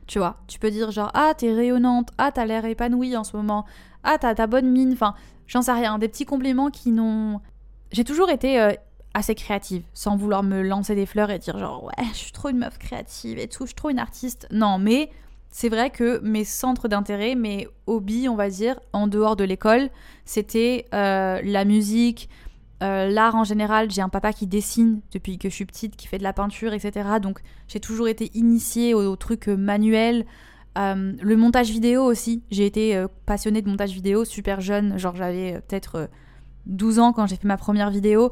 Tu 0.06 0.18
vois, 0.18 0.38
tu 0.46 0.58
peux 0.58 0.70
dire 0.70 0.90
genre 0.92 1.10
ah 1.12 1.34
t'es 1.36 1.52
rayonnante, 1.52 2.08
ah 2.16 2.32
t'as 2.32 2.46
l'air 2.46 2.64
épanouie 2.64 3.18
en 3.18 3.24
ce 3.24 3.36
moment, 3.36 3.66
ah 4.02 4.16
t'as 4.18 4.34
ta 4.34 4.46
bonne 4.46 4.70
mine, 4.70 4.94
enfin 4.94 5.14
j'en 5.46 5.60
sais 5.60 5.72
rien, 5.72 5.98
des 5.98 6.08
petits 6.08 6.24
compliments 6.24 6.70
qui 6.70 6.90
n'ont... 6.90 7.42
J'ai 7.92 8.04
toujours 8.04 8.30
été 8.30 8.58
euh, 8.58 8.72
assez 9.16 9.34
créative, 9.34 9.82
sans 9.94 10.14
vouloir 10.14 10.42
me 10.42 10.60
lancer 10.60 10.94
des 10.94 11.06
fleurs 11.06 11.30
et 11.30 11.38
dire 11.38 11.58
genre 11.58 11.84
ouais 11.84 12.04
je 12.12 12.18
suis 12.18 12.32
trop 12.32 12.50
une 12.50 12.58
meuf 12.58 12.78
créative 12.78 13.38
et 13.38 13.48
tout, 13.48 13.64
je 13.64 13.68
suis 13.68 13.74
trop 13.74 13.88
une 13.88 13.98
artiste. 13.98 14.46
Non 14.50 14.78
mais 14.78 15.10
c'est 15.50 15.70
vrai 15.70 15.88
que 15.88 16.20
mes 16.20 16.44
centres 16.44 16.86
d'intérêt, 16.86 17.34
mes 17.34 17.66
hobbies 17.86 18.28
on 18.28 18.36
va 18.36 18.50
dire, 18.50 18.78
en 18.92 19.06
dehors 19.06 19.34
de 19.34 19.42
l'école, 19.42 19.88
c'était 20.26 20.84
euh, 20.92 21.40
la 21.42 21.64
musique, 21.64 22.28
euh, 22.82 23.08
l'art 23.08 23.36
en 23.36 23.44
général, 23.44 23.90
j'ai 23.90 24.02
un 24.02 24.10
papa 24.10 24.34
qui 24.34 24.46
dessine 24.46 25.00
depuis 25.12 25.38
que 25.38 25.48
je 25.48 25.54
suis 25.54 25.64
petite, 25.64 25.96
qui 25.96 26.08
fait 26.08 26.18
de 26.18 26.22
la 26.22 26.34
peinture, 26.34 26.74
etc. 26.74 27.08
Donc 27.22 27.40
j'ai 27.68 27.80
toujours 27.80 28.08
été 28.08 28.30
initiée 28.34 28.92
aux, 28.92 29.16
trucs 29.16 29.48
euh, 29.48 29.56
manuels. 29.56 30.26
Le 30.78 31.36
montage 31.36 31.70
vidéo 31.70 32.02
aussi. 32.02 32.42
J'ai 32.50 32.66
été 32.66 33.02
passionnée 33.24 33.62
de 33.62 33.70
montage 33.70 33.92
vidéo 33.92 34.26
super 34.26 34.60
jeune, 34.60 34.98
genre 34.98 35.16
j'avais 35.16 35.54
peut-être 35.66 36.10
12 36.66 36.98
ans 36.98 37.14
quand 37.14 37.26
j'ai 37.26 37.36
fait 37.36 37.48
ma 37.48 37.56
première 37.56 37.88
vidéo. 37.88 38.30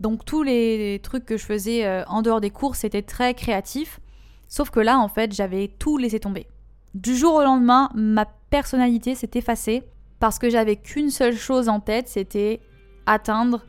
Donc 0.00 0.24
tous 0.24 0.42
les 0.42 1.00
trucs 1.02 1.24
que 1.24 1.36
je 1.36 1.44
faisais 1.44 2.04
en 2.06 2.22
dehors 2.22 2.40
des 2.40 2.50
cours, 2.50 2.76
c'était 2.76 3.02
très 3.02 3.34
créatif. 3.34 4.00
Sauf 4.48 4.70
que 4.70 4.80
là, 4.80 4.98
en 4.98 5.08
fait, 5.08 5.34
j'avais 5.34 5.68
tout 5.78 5.98
laissé 5.98 6.20
tomber. 6.20 6.46
Du 6.94 7.16
jour 7.16 7.34
au 7.34 7.42
lendemain, 7.42 7.90
ma 7.94 8.26
personnalité 8.50 9.14
s'est 9.14 9.30
effacée 9.34 9.82
parce 10.18 10.38
que 10.38 10.48
j'avais 10.48 10.76
qu'une 10.76 11.10
seule 11.10 11.36
chose 11.36 11.68
en 11.68 11.80
tête, 11.80 12.08
c'était 12.08 12.60
atteindre 13.06 13.64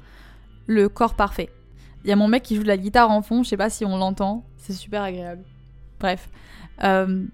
le 0.66 0.90
corps 0.90 1.16
parfait. 1.16 1.50
Il 2.04 2.10
y 2.10 2.14
a 2.14 2.16
mon 2.16 2.28
mec 2.28 2.44
qui 2.44 2.56
joue 2.56 2.64
de 2.64 2.68
la 2.68 2.78
guitare 2.78 3.12
en 3.12 3.22
fond, 3.22 3.44
je 3.44 3.50
sais 3.50 3.58
pas 3.58 3.70
si 3.70 3.84
on 3.84 3.98
l'entend, 3.98 4.46
c'est 4.56 4.74
super 4.74 5.04
agréable. 5.04 5.44
Bref. 6.00 6.30
Euh, 6.84 7.26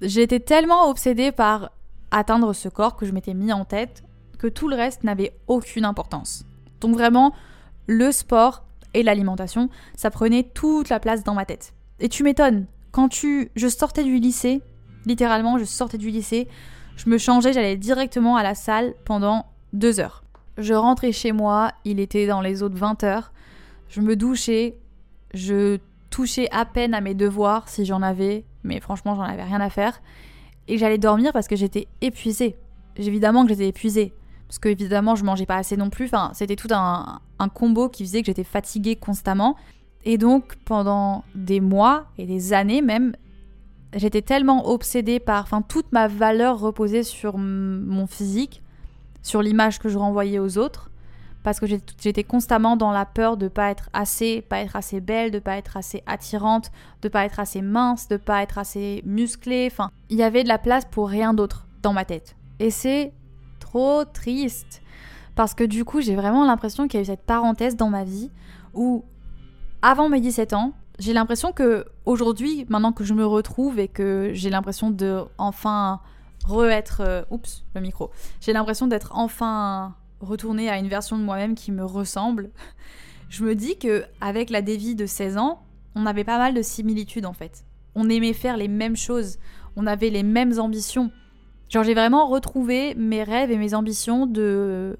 été 0.00 0.38
tellement 0.40 0.88
obsédée 0.88 1.32
par 1.32 1.72
atteindre 2.10 2.52
ce 2.52 2.68
corps 2.68 2.96
que 2.96 3.06
je 3.06 3.12
m'étais 3.12 3.34
mis 3.34 3.52
en 3.52 3.64
tête 3.64 4.04
que 4.38 4.46
tout 4.46 4.68
le 4.68 4.76
reste 4.76 5.04
n'avait 5.04 5.32
aucune 5.46 5.84
importance. 5.84 6.44
Donc 6.80 6.94
vraiment, 6.94 7.32
le 7.86 8.12
sport 8.12 8.64
et 8.94 9.02
l'alimentation, 9.02 9.68
ça 9.96 10.10
prenait 10.10 10.42
toute 10.42 10.88
la 10.88 11.00
place 11.00 11.24
dans 11.24 11.34
ma 11.34 11.44
tête. 11.44 11.74
Et 12.00 12.08
tu 12.08 12.22
m'étonnes, 12.22 12.66
quand 12.92 13.08
tu... 13.08 13.50
Je 13.56 13.68
sortais 13.68 14.04
du 14.04 14.18
lycée, 14.18 14.62
littéralement, 15.06 15.58
je 15.58 15.64
sortais 15.64 15.98
du 15.98 16.10
lycée, 16.10 16.48
je 16.96 17.08
me 17.10 17.18
changeais, 17.18 17.52
j'allais 17.52 17.76
directement 17.76 18.36
à 18.36 18.42
la 18.42 18.54
salle 18.54 18.94
pendant 19.04 19.46
deux 19.72 20.00
heures. 20.00 20.24
Je 20.58 20.74
rentrais 20.74 21.12
chez 21.12 21.32
moi, 21.32 21.72
il 21.84 21.98
était 21.98 22.26
dans 22.26 22.40
les 22.40 22.62
autres 22.62 22.76
20 22.76 23.02
heures. 23.02 23.32
Je 23.88 24.00
me 24.00 24.14
douchais, 24.14 24.78
je 25.34 25.78
touchais 26.10 26.48
à 26.52 26.64
peine 26.64 26.94
à 26.94 27.00
mes 27.00 27.14
devoirs 27.14 27.68
si 27.68 27.84
j'en 27.84 28.02
avais, 28.02 28.44
mais 28.62 28.80
franchement, 28.80 29.16
j'en 29.16 29.22
avais 29.22 29.42
rien 29.42 29.60
à 29.60 29.70
faire. 29.70 30.00
Et 30.68 30.78
j'allais 30.78 30.98
dormir 30.98 31.32
parce 31.32 31.48
que 31.48 31.56
j'étais 31.56 31.88
épuisée. 32.00 32.56
Évidemment 32.96 33.42
que 33.42 33.48
j'étais 33.50 33.68
épuisée. 33.68 34.12
Parce 34.54 34.60
que 34.60 34.68
évidemment, 34.68 35.16
je 35.16 35.24
mangeais 35.24 35.46
pas 35.46 35.56
assez 35.56 35.76
non 35.76 35.90
plus. 35.90 36.04
Enfin, 36.04 36.30
c'était 36.32 36.54
tout 36.54 36.68
un, 36.70 37.20
combo 37.54 37.88
qui 37.88 38.04
faisait 38.04 38.20
que 38.22 38.26
j'étais 38.26 38.44
fatiguée 38.44 38.94
constamment. 38.94 39.56
Et 40.04 40.16
donc, 40.16 40.54
pendant 40.64 41.24
des 41.34 41.58
mois 41.58 42.04
et 42.18 42.26
des 42.26 42.52
années 42.52 42.80
même, 42.80 43.16
j'étais 43.96 44.22
tellement 44.22 44.68
obsédée 44.68 45.18
par. 45.18 45.42
Enfin, 45.42 45.60
toute 45.60 45.90
ma 45.90 46.06
valeur 46.06 46.60
reposait 46.60 47.02
sur 47.02 47.36
mon 47.36 48.06
physique 48.06 48.62
sur 49.22 49.42
l'image 49.42 49.80
que 49.80 49.88
je 49.88 49.98
renvoyais 49.98 50.38
aux 50.38 50.56
autres 50.56 50.88
parce 51.42 51.58
que 51.58 51.66
j'étais 51.66 52.22
constamment 52.22 52.76
dans 52.76 52.92
la 52.92 53.06
peur 53.06 53.36
de 53.36 53.48
pas 53.48 53.70
être 53.70 53.90
assez, 53.92 54.40
pas 54.40 54.60
être 54.60 54.76
assez 54.76 55.00
belle, 55.00 55.32
de 55.32 55.40
pas 55.40 55.56
être 55.56 55.76
assez 55.76 56.04
attirante, 56.06 56.70
de 57.02 57.08
pas 57.08 57.24
être 57.24 57.40
assez 57.40 57.60
mince, 57.60 58.06
de 58.06 58.18
pas 58.18 58.40
être 58.44 58.58
assez 58.58 59.02
musclée. 59.04 59.68
Enfin, 59.68 59.90
il 60.10 60.16
y 60.16 60.22
avait 60.22 60.44
de 60.44 60.48
la 60.48 60.58
place 60.58 60.84
pour 60.84 61.08
rien 61.08 61.34
d'autre 61.34 61.66
dans 61.82 61.92
ma 61.92 62.04
tête. 62.04 62.36
Et 62.60 62.70
c'est 62.70 63.12
trop 63.74 64.04
triste 64.04 64.82
parce 65.34 65.52
que 65.52 65.64
du 65.64 65.84
coup, 65.84 66.00
j'ai 66.00 66.14
vraiment 66.14 66.44
l'impression 66.44 66.86
qu'il 66.86 66.98
y 66.98 67.00
a 67.00 67.02
eu 67.02 67.06
cette 67.06 67.24
parenthèse 67.24 67.76
dans 67.76 67.90
ma 67.90 68.04
vie 68.04 68.30
où 68.72 69.04
avant 69.82 70.08
mes 70.08 70.20
17 70.20 70.52
ans, 70.52 70.74
j'ai 71.00 71.12
l'impression 71.12 71.50
que 71.50 71.84
aujourd'hui, 72.06 72.66
maintenant 72.68 72.92
que 72.92 73.02
je 73.02 73.14
me 73.14 73.26
retrouve 73.26 73.80
et 73.80 73.88
que 73.88 74.30
j'ai 74.32 74.48
l'impression 74.48 74.90
de 74.90 75.24
enfin 75.38 76.00
re-être. 76.44 77.00
Euh, 77.00 77.22
oups, 77.30 77.64
le 77.74 77.80
micro. 77.80 78.12
J'ai 78.40 78.52
l'impression 78.52 78.86
d'être 78.86 79.10
enfin 79.16 79.96
retournée 80.20 80.70
à 80.70 80.78
une 80.78 80.88
version 80.88 81.18
de 81.18 81.24
moi-même 81.24 81.56
qui 81.56 81.72
me 81.72 81.84
ressemble. 81.84 82.50
Je 83.28 83.42
me 83.42 83.56
dis 83.56 83.76
que 83.76 84.04
avec 84.20 84.50
la 84.50 84.62
dévie 84.62 84.94
de 84.94 85.06
16 85.06 85.36
ans, 85.36 85.64
on 85.96 86.06
avait 86.06 86.22
pas 86.22 86.38
mal 86.38 86.54
de 86.54 86.62
similitudes 86.62 87.26
en 87.26 87.32
fait. 87.32 87.64
On 87.96 88.08
aimait 88.08 88.34
faire 88.34 88.56
les 88.56 88.68
mêmes 88.68 88.96
choses, 88.96 89.38
on 89.74 89.88
avait 89.88 90.10
les 90.10 90.22
mêmes 90.22 90.60
ambitions. 90.60 91.10
Genre 91.68 91.84
j'ai 91.84 91.94
vraiment 91.94 92.26
retrouvé 92.26 92.94
mes 92.94 93.22
rêves 93.22 93.50
et 93.50 93.56
mes 93.56 93.74
ambitions 93.74 94.26
de 94.26 94.98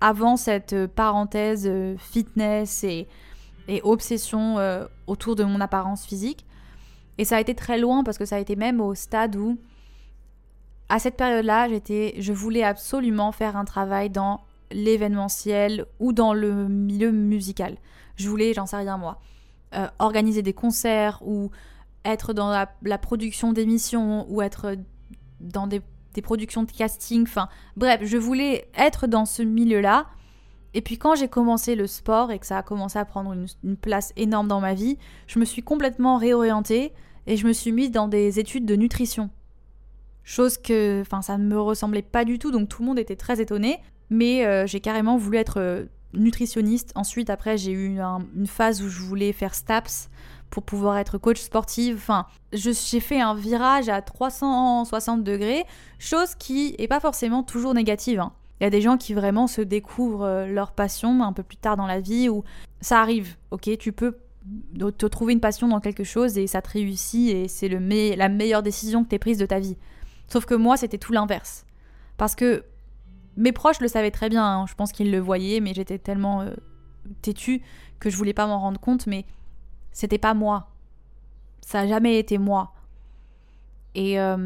avant 0.00 0.36
cette 0.36 0.86
parenthèse 0.86 1.66
euh, 1.66 1.94
fitness 1.98 2.84
et, 2.84 3.06
et 3.68 3.82
obsession 3.82 4.58
euh, 4.58 4.86
autour 5.06 5.36
de 5.36 5.44
mon 5.44 5.60
apparence 5.60 6.06
physique. 6.06 6.46
Et 7.18 7.24
ça 7.24 7.36
a 7.36 7.40
été 7.40 7.54
très 7.54 7.78
loin 7.78 8.02
parce 8.02 8.16
que 8.16 8.24
ça 8.24 8.36
a 8.36 8.38
été 8.38 8.56
même 8.56 8.80
au 8.80 8.94
stade 8.94 9.36
où 9.36 9.58
à 10.90 10.98
cette 10.98 11.16
période-là, 11.16 11.68
j'étais, 11.68 12.14
je 12.18 12.32
voulais 12.32 12.64
absolument 12.64 13.30
faire 13.30 13.56
un 13.56 13.64
travail 13.64 14.10
dans 14.10 14.40
l'événementiel 14.72 15.86
ou 16.00 16.12
dans 16.12 16.34
le 16.34 16.68
milieu 16.68 17.12
musical. 17.12 17.76
Je 18.16 18.28
voulais, 18.28 18.52
j'en 18.54 18.66
sais 18.66 18.76
rien 18.76 18.98
moi, 18.98 19.20
euh, 19.74 19.86
organiser 20.00 20.42
des 20.42 20.52
concerts 20.52 21.20
ou 21.24 21.52
être 22.04 22.32
dans 22.32 22.50
la, 22.50 22.98
production 22.98 23.52
d'émissions 23.52 24.26
ou 24.28 24.42
être 24.42 24.74
dans 25.38 25.68
des, 25.68 25.80
productions 26.22 26.62
de 26.62 26.70
casting. 26.70 27.22
Enfin, 27.22 27.48
bref, 27.76 28.00
je 28.04 28.16
voulais 28.16 28.68
être 28.76 29.06
dans 29.06 29.24
ce 29.24 29.42
milieu-là. 29.42 30.06
Et 30.74 30.82
puis 30.82 30.98
quand 30.98 31.14
j'ai 31.14 31.28
commencé 31.28 31.74
le 31.74 31.86
sport 31.86 32.30
et 32.30 32.38
que 32.38 32.46
ça 32.46 32.58
a 32.58 32.62
commencé 32.62 32.98
à 32.98 33.04
prendre 33.04 33.32
une, 33.32 33.46
une, 33.64 33.76
place 33.76 34.12
énorme 34.16 34.46
dans 34.46 34.60
ma 34.60 34.74
vie, 34.74 34.98
je 35.26 35.38
me 35.38 35.44
suis 35.44 35.62
complètement 35.62 36.16
réorientée 36.16 36.92
et 37.26 37.36
je 37.36 37.46
me 37.46 37.52
suis 37.52 37.72
mise 37.72 37.90
dans 37.90 38.06
des 38.06 38.38
études 38.38 38.66
de 38.66 38.76
nutrition. 38.76 39.30
Chose 40.22 40.58
que, 40.58 41.00
enfin, 41.00 41.22
ça 41.22 41.38
ne 41.38 41.44
me 41.44 41.60
ressemblait 41.60 42.02
pas 42.02 42.24
du 42.24 42.38
tout, 42.38 42.52
donc 42.52 42.68
tout 42.68 42.82
le 42.82 42.88
monde 42.88 42.98
était 42.98 43.16
très 43.16 43.40
étonné. 43.40 43.78
Mais 44.10 44.44
euh, 44.44 44.66
j'ai 44.66 44.80
carrément 44.80 45.16
voulu 45.16 45.38
être 45.38 45.58
euh, 45.58 45.84
nutritionniste. 46.12 46.92
Ensuite, 46.94 47.30
après, 47.30 47.56
j'ai 47.56 47.72
eu 47.72 47.98
une 48.36 48.46
phase 48.46 48.82
où 48.82 48.88
je 48.88 49.00
voulais 49.00 49.32
faire 49.32 49.54
STAPS 49.54 50.08
pour 50.50 50.64
pouvoir 50.64 50.98
être 50.98 51.16
coach 51.18 51.40
sportive. 51.40 51.96
Enfin, 51.96 52.26
j'ai 52.52 53.00
fait 53.00 53.20
un 53.20 53.34
virage 53.34 53.88
à 53.88 54.02
360 54.02 55.24
degrés, 55.24 55.64
chose 55.98 56.34
qui 56.34 56.74
est 56.78 56.88
pas 56.88 57.00
forcément 57.00 57.42
toujours 57.42 57.74
négative. 57.74 58.20
Hein. 58.20 58.32
Il 58.60 58.64
y 58.64 58.66
a 58.66 58.70
des 58.70 58.82
gens 58.82 58.98
qui 58.98 59.14
vraiment 59.14 59.46
se 59.46 59.62
découvrent 59.62 60.24
euh, 60.24 60.46
leur 60.46 60.72
passion 60.72 61.22
un 61.22 61.32
peu 61.32 61.42
plus 61.42 61.56
tard 61.56 61.76
dans 61.76 61.86
la 61.86 62.00
vie 62.00 62.28
où 62.28 62.44
ça 62.80 63.00
arrive, 63.00 63.36
ok? 63.50 63.70
Tu 63.78 63.92
peux 63.92 64.18
te 64.78 65.06
trouver 65.06 65.32
une 65.32 65.40
passion 65.40 65.68
dans 65.68 65.80
quelque 65.80 66.04
chose 66.04 66.36
et 66.36 66.46
ça 66.46 66.60
te 66.60 66.70
réussit 66.70 67.30
et 67.30 67.48
c'est 67.48 67.68
la 67.68 68.28
meilleure 68.28 68.62
décision 68.62 69.04
que 69.04 69.08
tu 69.08 69.18
prise 69.18 69.38
de 69.38 69.46
ta 69.46 69.60
vie. 69.60 69.76
Sauf 70.28 70.44
que 70.44 70.54
moi, 70.54 70.76
c'était 70.76 70.98
tout 70.98 71.12
l'inverse. 71.12 71.64
Parce 72.16 72.34
que 72.34 72.64
mes 73.36 73.52
proches 73.52 73.80
le 73.80 73.88
savaient 73.88 74.10
très 74.10 74.28
bien, 74.28 74.44
hein. 74.44 74.66
je 74.68 74.74
pense 74.74 74.92
qu'ils 74.92 75.10
le 75.10 75.18
voyaient, 75.18 75.60
mais 75.60 75.72
j'étais 75.74 75.98
tellement 75.98 76.42
euh, 76.42 76.50
têtue 77.22 77.62
que 77.98 78.10
je 78.10 78.16
voulais 78.16 78.32
pas 78.32 78.46
m'en 78.46 78.60
rendre 78.60 78.80
compte, 78.80 79.06
mais 79.06 79.24
c'était 79.92 80.18
pas 80.18 80.34
moi. 80.34 80.68
Ça 81.60 81.80
a 81.80 81.86
jamais 81.86 82.18
été 82.18 82.38
moi. 82.38 82.72
Et 83.94 84.20
euh, 84.20 84.36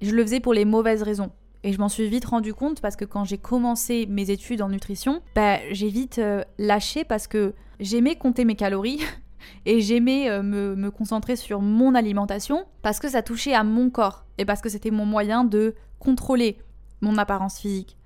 je 0.00 0.10
le 0.10 0.22
faisais 0.22 0.40
pour 0.40 0.54
les 0.54 0.64
mauvaises 0.64 1.02
raisons. 1.02 1.30
Et 1.62 1.72
je 1.72 1.78
m'en 1.78 1.88
suis 1.88 2.08
vite 2.08 2.26
rendu 2.26 2.52
compte 2.52 2.82
parce 2.82 2.94
que 2.94 3.06
quand 3.06 3.24
j'ai 3.24 3.38
commencé 3.38 4.06
mes 4.06 4.30
études 4.30 4.60
en 4.60 4.68
nutrition, 4.68 5.22
bah, 5.34 5.58
j'ai 5.70 5.88
vite 5.88 6.18
euh, 6.18 6.44
lâché 6.58 7.04
parce 7.04 7.26
que 7.26 7.54
j'aimais 7.80 8.16
compter 8.16 8.44
mes 8.44 8.54
calories 8.54 9.00
et 9.66 9.80
j'aimais 9.80 10.28
euh, 10.28 10.42
me, 10.42 10.90
concentrer 10.90 11.36
sur 11.36 11.62
mon 11.62 11.94
alimentation 11.94 12.66
parce 12.82 13.00
que 13.00 13.08
ça 13.08 13.22
touchait 13.22 13.54
à 13.54 13.64
mon 13.64 13.88
corps 13.88 14.26
et 14.36 14.44
parce 14.44 14.60
que 14.60 14.68
c'était 14.68 14.90
mon 14.90 15.06
moyen 15.06 15.44
de 15.44 15.74
contrôler 15.98 16.58
mon 17.00 17.16
apparence 17.16 17.58
physique. 17.58 17.96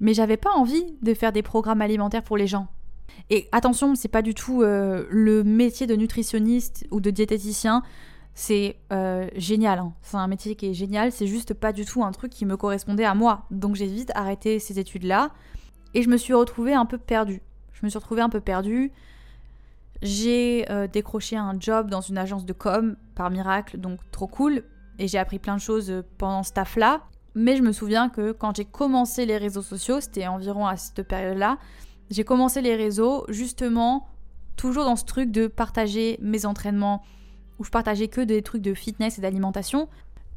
Mais 0.00 0.12
j'avais 0.12 0.36
pas 0.36 0.50
envie 0.50 0.96
de 1.02 1.14
faire 1.14 1.32
des 1.32 1.42
programmes 1.42 1.82
alimentaires 1.82 2.24
pour 2.24 2.36
les 2.36 2.48
gens. 2.48 2.66
Et 3.30 3.48
attention, 3.52 3.94
c'est 3.94 4.08
pas 4.08 4.22
du 4.22 4.34
tout 4.34 4.62
euh, 4.62 5.06
le 5.10 5.44
métier 5.44 5.86
de 5.86 5.94
nutritionniste 5.94 6.86
ou 6.90 7.00
de 7.00 7.10
diététicien. 7.10 7.82
C'est 8.34 8.76
euh, 8.92 9.28
génial, 9.36 9.80
hein. 9.80 9.92
c'est 10.02 10.16
un 10.16 10.26
métier 10.26 10.54
qui 10.54 10.66
est 10.66 10.74
génial, 10.74 11.12
c'est 11.12 11.26
juste 11.26 11.52
pas 11.52 11.72
du 11.72 11.84
tout 11.84 12.04
un 12.04 12.12
truc 12.12 12.32
qui 12.32 12.46
me 12.46 12.56
correspondait 12.56 13.04
à 13.04 13.14
moi. 13.14 13.46
Donc 13.50 13.74
j'ai 13.74 13.86
vite 13.86 14.12
arrêté 14.14 14.58
ces 14.58 14.78
études-là 14.78 15.30
et 15.94 16.02
je 16.02 16.08
me 16.08 16.16
suis 16.16 16.32
retrouvée 16.32 16.72
un 16.72 16.86
peu 16.86 16.96
perdue 16.96 17.42
Je 17.72 17.84
me 17.84 17.90
suis 17.90 17.98
retrouvée 17.98 18.22
un 18.22 18.28
peu 18.28 18.40
perdue. 18.40 18.92
J'ai 20.02 20.64
euh, 20.70 20.86
décroché 20.86 21.36
un 21.36 21.58
job 21.58 21.90
dans 21.90 22.00
une 22.00 22.16
agence 22.16 22.46
de 22.46 22.52
com 22.52 22.96
par 23.14 23.30
miracle, 23.30 23.78
donc 23.78 23.98
trop 24.10 24.26
cool. 24.26 24.62
Et 24.98 25.08
j'ai 25.08 25.18
appris 25.18 25.38
plein 25.38 25.56
de 25.56 25.60
choses 25.60 26.02
pendant 26.16 26.42
ce 26.42 26.52
taf-là. 26.52 27.02
Mais 27.34 27.56
je 27.56 27.62
me 27.62 27.72
souviens 27.72 28.08
que 28.08 28.32
quand 28.32 28.56
j'ai 28.56 28.64
commencé 28.64 29.26
les 29.26 29.36
réseaux 29.36 29.62
sociaux, 29.62 30.00
c'était 30.00 30.26
environ 30.26 30.66
à 30.66 30.76
cette 30.76 31.06
période-là, 31.06 31.58
j'ai 32.10 32.24
commencé 32.24 32.60
les 32.60 32.74
réseaux 32.74 33.24
justement 33.28 34.08
toujours 34.56 34.84
dans 34.84 34.96
ce 34.96 35.04
truc 35.04 35.30
de 35.30 35.46
partager 35.46 36.18
mes 36.20 36.44
entraînements, 36.44 37.02
où 37.58 37.64
je 37.64 37.70
partageais 37.70 38.08
que 38.08 38.20
des 38.20 38.42
trucs 38.42 38.62
de 38.62 38.74
fitness 38.74 39.18
et 39.18 39.22
d'alimentation. 39.22 39.88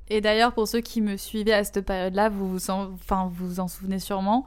Et 0.10 0.22
d'ailleurs, 0.22 0.54
pour 0.54 0.68
ceux 0.68 0.82
qui 0.82 1.02
me 1.02 1.18
suivaient 1.18 1.54
à 1.54 1.64
cette 1.64 1.82
période-là, 1.82 2.30
vous 2.30 2.50
vous 2.50 2.70
en, 2.70 2.94
enfin, 2.94 3.30
vous, 3.34 3.60
en 3.60 3.68
souvenez 3.68 4.00
sûrement. 4.00 4.46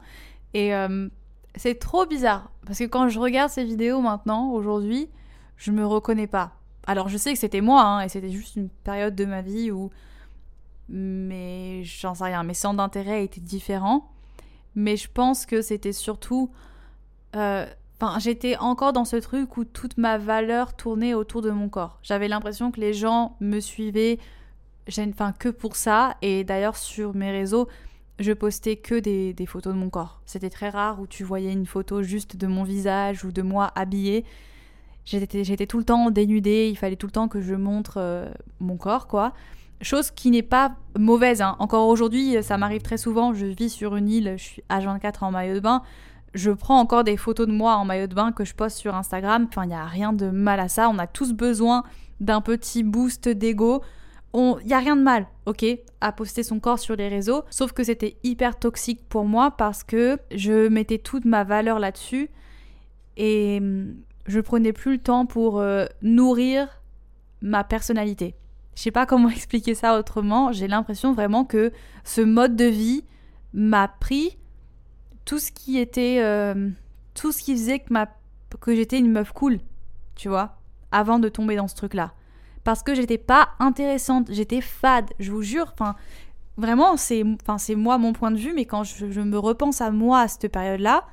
Et 0.53 0.73
euh, 0.73 1.09
c'est 1.55 1.77
trop 1.77 2.05
bizarre, 2.05 2.49
parce 2.65 2.79
que 2.79 2.85
quand 2.85 3.09
je 3.09 3.19
regarde 3.19 3.51
ces 3.51 3.63
vidéos 3.63 4.01
maintenant, 4.01 4.51
aujourd'hui, 4.51 5.09
je 5.57 5.71
me 5.71 5.85
reconnais 5.85 6.27
pas. 6.27 6.53
Alors 6.85 7.09
je 7.09 7.17
sais 7.17 7.33
que 7.33 7.39
c'était 7.39 7.61
moi, 7.61 7.83
hein, 7.83 8.01
et 8.01 8.09
c'était 8.09 8.31
juste 8.31 8.55
une 8.55 8.69
période 8.69 9.15
de 9.15 9.25
ma 9.25 9.41
vie 9.41 9.71
où... 9.71 9.89
Mais 10.89 11.83
j'en 11.83 12.15
sais 12.15 12.23
rien, 12.23 12.43
mes 12.43 12.53
centres 12.53 12.77
d'intérêt 12.77 13.25
étaient 13.25 13.41
différents. 13.41 14.09
Mais 14.73 14.95
je 14.95 15.09
pense 15.11 15.45
que 15.45 15.61
c'était 15.61 15.93
surtout... 15.93 16.49
Euh, 17.37 17.65
enfin, 17.99 18.19
j'étais 18.19 18.57
encore 18.57 18.93
dans 18.93 19.05
ce 19.05 19.15
truc 19.15 19.57
où 19.57 19.63
toute 19.63 19.97
ma 19.97 20.17
valeur 20.17 20.75
tournait 20.75 21.13
autour 21.13 21.41
de 21.41 21.51
mon 21.51 21.69
corps. 21.69 21.99
J'avais 22.03 22.27
l'impression 22.27 22.71
que 22.71 22.79
les 22.79 22.93
gens 22.93 23.35
me 23.39 23.59
suivaient 23.59 24.19
enfin, 24.89 25.33
que 25.33 25.49
pour 25.49 25.75
ça. 25.75 26.17
Et 26.21 26.43
d'ailleurs, 26.43 26.77
sur 26.77 27.15
mes 27.15 27.31
réseaux, 27.31 27.67
je 28.19 28.31
postais 28.31 28.77
que 28.77 28.95
des, 28.99 29.45
photos 29.45 29.73
de 29.73 29.79
mon 29.79 29.89
corps. 29.89 30.21
C'était 30.25 30.49
très 30.49 30.69
rare 30.69 30.99
où 30.99 31.07
tu 31.07 31.23
voyais 31.23 31.51
une 31.51 31.65
photo 31.65 32.01
juste 32.01 32.35
de 32.35 32.47
mon 32.47 32.63
visage 32.63 33.23
ou 33.23 33.31
de 33.31 33.41
moi 33.41 33.71
habillée. 33.75 34.25
J'étais 35.05 35.67
tout 35.67 35.77
le 35.77 35.85
temps 35.85 36.11
dénudée, 36.11 36.67
il 36.69 36.77
fallait 36.77 36.97
tout 36.97 37.07
le 37.07 37.13
temps 37.13 37.29
que 37.29 37.41
je 37.41 37.55
montre 37.55 37.93
euh, 37.97 38.29
mon 38.59 38.75
corps, 38.75 39.07
quoi. 39.07 39.33
Chose 39.81 40.11
qui 40.11 40.31
n'est 40.31 40.41
pas 40.41 40.75
mauvaise. 40.97 41.41
Hein. 41.41 41.55
Encore 41.59 41.87
aujourd'hui, 41.87 42.43
ça 42.43 42.57
m'arrive 42.57 42.81
très 42.81 42.97
souvent. 42.97 43.33
Je 43.33 43.45
vis 43.45 43.69
sur 43.69 43.95
une 43.95 44.09
île, 44.09 44.33
je 44.37 44.43
suis 44.43 44.63
à 44.67 44.79
24 44.79 45.23
en 45.23 45.31
maillot 45.31 45.53
de 45.53 45.59
bain. 45.59 45.83
Je 46.37 46.51
prends 46.51 46.79
encore 46.79 47.03
des 47.03 47.17
photos 47.17 47.47
de 47.47 47.51
moi 47.51 47.75
en 47.75 47.85
maillot 47.85 48.07
de 48.07 48.15
bain 48.15 48.31
que 48.31 48.45
je 48.45 48.53
poste 48.53 48.77
sur 48.77 48.95
Instagram. 48.95 49.47
Enfin, 49.49 49.63
il 49.63 49.69
n'y 49.69 49.73
a 49.73 49.85
rien 49.85 50.13
de 50.13 50.29
mal 50.29 50.59
à 50.59 50.67
ça. 50.67 50.89
On 50.89 50.97
a 50.99 51.07
tous 51.07 51.33
besoin 51.33 51.83
d'un 52.19 52.41
petit 52.41 52.83
boost 52.83 53.27
d'ego 53.27 53.81
il 54.33 54.67
y 54.67 54.73
a 54.73 54.79
rien 54.79 54.95
de 54.95 55.01
mal, 55.01 55.27
ok, 55.45 55.65
à 56.01 56.11
poster 56.11 56.43
son 56.43 56.59
corps 56.59 56.79
sur 56.79 56.95
les 56.95 57.07
réseaux, 57.07 57.43
sauf 57.49 57.71
que 57.71 57.83
c'était 57.83 58.17
hyper 58.23 58.57
toxique 58.57 59.01
pour 59.09 59.25
moi 59.25 59.51
parce 59.51 59.83
que 59.83 60.17
je 60.31 60.67
mettais 60.67 60.99
toute 60.99 61.25
ma 61.25 61.43
valeur 61.43 61.79
là-dessus 61.79 62.29
et 63.15 63.57
hum, 63.59 63.95
je 64.27 64.39
prenais 64.39 64.73
plus 64.73 64.93
le 64.93 64.97
temps 64.99 65.25
pour 65.25 65.59
euh, 65.59 65.85
nourrir 66.01 66.81
ma 67.41 67.63
personnalité. 67.63 68.35
Je 68.75 68.83
sais 68.83 68.91
pas 68.91 69.05
comment 69.05 69.29
expliquer 69.35 69.73
ça 69.73 69.97
autrement, 69.97 70.51
j'ai 70.51 70.67
l'impression 70.67 71.13
vraiment 71.13 71.43
que 71.43 71.71
ce 72.03 72.21
mode 72.21 72.55
de 72.55 72.65
vie 72.65 73.05
m'a 73.53 73.87
pris 73.87 74.37
tout 75.27 75.37
ce 75.37 75.51
qui 75.51 75.77
était 75.77 76.21
euh, 76.21 76.71
tout 77.13 77.31
ce 77.31 77.43
qui 77.43 77.53
faisait 77.53 77.79
que 77.79 77.93
ma 77.93 78.07
que 78.61 78.73
j'étais 78.73 78.97
une 78.97 79.11
meuf 79.11 79.31
cool, 79.31 79.59
tu 80.15 80.29
vois, 80.29 80.57
avant 80.91 81.19
de 81.19 81.29
tomber 81.29 81.55
dans 81.55 81.67
ce 81.67 81.75
truc 81.75 81.93
là 81.93 82.13
parce 82.67 82.83
que 82.83 82.93
j'étais 82.93 83.17
pas 83.17 83.51
intéressante, 83.59 84.27
j'étais 84.29 84.59
fade, 84.59 85.11
je 85.19 85.31
vous 85.31 85.41
jure. 85.41 85.71
Enfin, 85.71 85.95
vraiment, 86.57 86.97
c'est 86.97 87.23
moi 87.75 87.97
mon 87.97 88.11
point 88.11 88.29
de 88.29 88.35
vue, 88.35 88.51
mais 88.53 88.65
quand 88.65 88.83
je, 88.83 89.21
me 89.21 89.37
repense 89.37 89.79
à 89.79 89.89
moi 89.89 90.19
à 90.19 90.27
cette 90.27 90.51
période-là, 90.51 91.05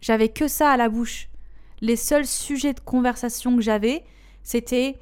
j'avais 0.00 0.30
que 0.30 0.48
ça 0.48 0.72
à 0.72 0.76
la 0.76 0.88
bouche. 0.88 1.28
Les 1.80 1.94
seuls 1.94 2.26
sujets 2.26 2.74
de 2.74 2.80
conversation 2.80 3.54
que 3.54 3.62
j'avais, 3.62 4.02
c'était 4.42 4.98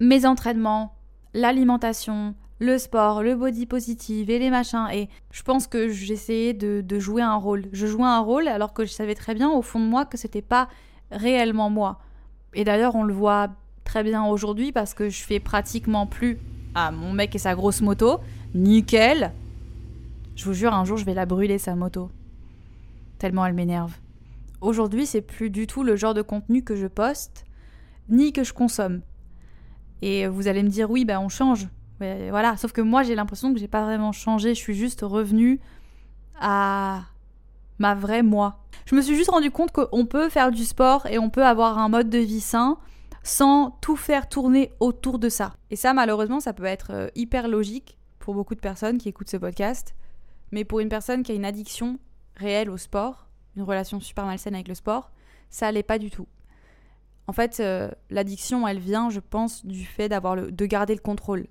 mes 0.00 0.26
entraînements, 0.26 0.94
l'alimentation, 1.32 2.34
le 2.60 2.78
sport, 2.78 3.22
le 3.22 3.36
body 3.36 3.66
positive 3.66 4.30
et 4.30 4.38
les 4.38 4.50
machins. 4.50 4.86
Et 4.92 5.08
je 5.30 5.42
pense 5.42 5.66
que 5.66 5.88
j'essayais 5.88 6.54
de, 6.54 6.98
jouer 6.98 7.22
un 7.22 7.36
rôle. 7.36 7.66
Je 7.72 7.86
jouais 7.86 8.04
un 8.04 8.20
rôle 8.20 8.48
alors 8.48 8.72
que 8.72 8.84
je 8.84 8.92
savais 8.92 9.14
très 9.14 9.34
bien 9.34 9.50
au 9.50 9.62
fond 9.62 9.80
de 9.80 9.86
moi 9.86 10.04
que 10.04 10.16
c'était 10.16 10.42
pas 10.42 10.68
réellement 11.10 11.70
moi. 11.70 12.00
Et 12.54 12.64
d'ailleurs, 12.64 12.94
on 12.94 13.04
le 13.04 13.14
voit 13.14 13.48
très 13.84 14.02
bien 14.02 14.24
aujourd'hui 14.24 14.72
parce 14.72 14.94
que 14.94 15.08
je 15.08 15.22
fais 15.22 15.40
pratiquement 15.40 16.06
plus 16.06 16.38
à 16.74 16.90
mon 16.90 17.12
mec 17.12 17.34
et 17.34 17.38
sa 17.38 17.54
grosse 17.54 17.80
moto. 17.80 18.20
Nickel. 18.54 19.32
Je 20.34 20.44
vous 20.44 20.54
jure, 20.54 20.74
un 20.74 20.84
jour, 20.84 20.96
je 20.96 21.04
vais 21.04 21.14
la 21.14 21.26
brûler, 21.26 21.58
sa 21.58 21.74
moto. 21.74 22.10
Tellement 23.18 23.44
elle 23.46 23.54
m'énerve. 23.54 23.94
Aujourd'hui, 24.60 25.06
c'est 25.06 25.20
plus 25.20 25.50
du 25.50 25.66
tout 25.66 25.84
le 25.84 25.96
genre 25.96 26.14
de 26.14 26.22
contenu 26.22 26.62
que 26.62 26.76
je 26.76 26.86
poste, 26.86 27.44
ni 28.08 28.32
que 28.32 28.44
je 28.44 28.52
consomme. 28.52 29.02
Et 30.02 30.26
vous 30.26 30.48
allez 30.48 30.62
me 30.62 30.68
dire, 30.68 30.90
oui, 30.90 31.04
ben 31.04 31.18
on 31.18 31.28
change. 31.28 31.68
Voilà. 31.98 32.56
Sauf 32.56 32.72
que 32.72 32.80
moi, 32.80 33.02
j'ai 33.02 33.14
l'impression 33.14 33.52
que 33.52 33.58
j'ai 33.58 33.68
pas 33.68 33.82
vraiment 33.82 34.12
changé. 34.12 34.54
Je 34.54 34.60
suis 34.60 34.74
juste 34.74 35.00
revenue 35.02 35.60
à 36.40 37.02
ma 37.78 37.94
vraie 37.94 38.22
moi. 38.22 38.60
Je 38.86 38.94
me 38.94 39.02
suis 39.02 39.16
juste 39.16 39.30
rendu 39.30 39.50
compte 39.50 39.72
qu'on 39.72 40.06
peut 40.06 40.28
faire 40.28 40.50
du 40.50 40.64
sport 40.64 41.06
et 41.06 41.18
on 41.18 41.30
peut 41.30 41.44
avoir 41.44 41.78
un 41.78 41.88
mode 41.88 42.10
de 42.10 42.18
vie 42.18 42.40
sain 42.40 42.78
sans 43.22 43.72
tout 43.82 43.96
faire 43.96 44.28
tourner 44.28 44.72
autour 44.80 45.18
de 45.18 45.28
ça. 45.28 45.54
Et 45.70 45.76
ça, 45.76 45.92
malheureusement, 45.92 46.40
ça 46.40 46.52
peut 46.52 46.64
être 46.64 46.92
euh, 46.92 47.08
hyper 47.14 47.48
logique 47.48 47.98
pour 48.18 48.34
beaucoup 48.34 48.54
de 48.54 48.60
personnes 48.60 48.98
qui 48.98 49.08
écoutent 49.08 49.28
ce 49.28 49.36
podcast. 49.36 49.94
Mais 50.50 50.64
pour 50.64 50.80
une 50.80 50.88
personne 50.88 51.22
qui 51.22 51.32
a 51.32 51.34
une 51.34 51.44
addiction 51.44 51.98
réelle 52.36 52.70
au 52.70 52.78
sport, 52.78 53.28
une 53.56 53.62
relation 53.62 54.00
super 54.00 54.24
malsaine 54.24 54.54
avec 54.54 54.68
le 54.68 54.74
sport, 54.74 55.10
ça 55.50 55.70
l'est 55.70 55.82
pas 55.82 55.98
du 55.98 56.10
tout. 56.10 56.26
En 57.26 57.34
fait, 57.34 57.60
euh, 57.60 57.90
l'addiction, 58.08 58.66
elle 58.66 58.78
vient, 58.78 59.10
je 59.10 59.20
pense, 59.20 59.66
du 59.66 59.84
fait 59.84 60.08
d'avoir 60.08 60.36
de 60.36 60.66
garder 60.66 60.94
le 60.94 61.00
contrôle. 61.00 61.46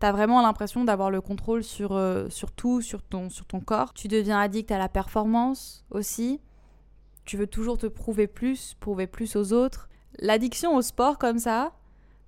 T'as 0.00 0.12
vraiment 0.12 0.42
l'impression 0.42 0.84
d'avoir 0.84 1.10
le 1.10 1.20
contrôle 1.20 1.62
sur, 1.62 1.92
euh, 1.92 2.28
sur 2.28 2.52
tout, 2.52 2.82
sur 2.82 3.02
ton, 3.02 3.30
sur 3.30 3.46
ton 3.46 3.60
corps. 3.60 3.94
Tu 3.94 4.08
deviens 4.08 4.38
addict 4.38 4.70
à 4.70 4.78
la 4.78 4.88
performance 4.88 5.84
aussi. 5.90 6.40
Tu 7.24 7.36
veux 7.36 7.46
toujours 7.46 7.78
te 7.78 7.86
prouver 7.86 8.26
plus, 8.26 8.74
prouver 8.74 9.06
plus 9.06 9.36
aux 9.36 9.52
autres. 9.52 9.88
L'addiction 10.18 10.76
au 10.76 10.82
sport 10.82 11.18
comme 11.18 11.38
ça, 11.38 11.72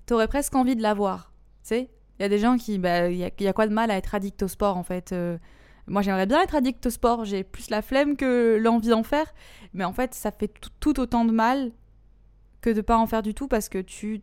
t'aurais 0.06 0.28
presque 0.28 0.54
envie 0.54 0.76
de 0.76 0.82
l'avoir. 0.82 1.32
Tu 1.62 1.68
sais 1.68 1.90
Il 2.18 2.22
y 2.22 2.24
a 2.24 2.28
des 2.28 2.38
gens 2.38 2.56
qui. 2.56 2.78
Bah, 2.78 3.08
il 3.10 3.18
y, 3.18 3.24
a, 3.24 3.52
quoi 3.52 3.66
de 3.66 3.74
mal 3.74 3.90
à 3.90 3.96
être 3.96 4.14
addict 4.14 4.42
au 4.42 4.48
sport 4.48 4.76
en 4.76 4.82
fait 4.82 5.12
euh, 5.12 5.36
Moi 5.86 6.02
j'aimerais 6.02 6.26
bien 6.26 6.42
être 6.42 6.54
addict 6.54 6.86
au 6.86 6.90
sport, 6.90 7.24
j'ai 7.24 7.44
plus 7.44 7.68
la 7.68 7.82
flemme 7.82 8.16
que 8.16 8.58
l'envie 8.60 8.88
d'en 8.88 9.02
faire. 9.02 9.32
Mais 9.74 9.84
en 9.84 9.92
fait, 9.92 10.14
ça 10.14 10.30
fait 10.30 10.52
tout, 10.80 10.98
autant 10.98 11.24
de 11.24 11.32
mal 11.32 11.72
que 12.60 12.70
de 12.70 12.80
pas 12.80 12.96
en 12.96 13.06
faire 13.06 13.22
du 13.22 13.34
tout 13.34 13.48
parce 13.48 13.68
que 13.68 13.78
tu, 13.78 14.22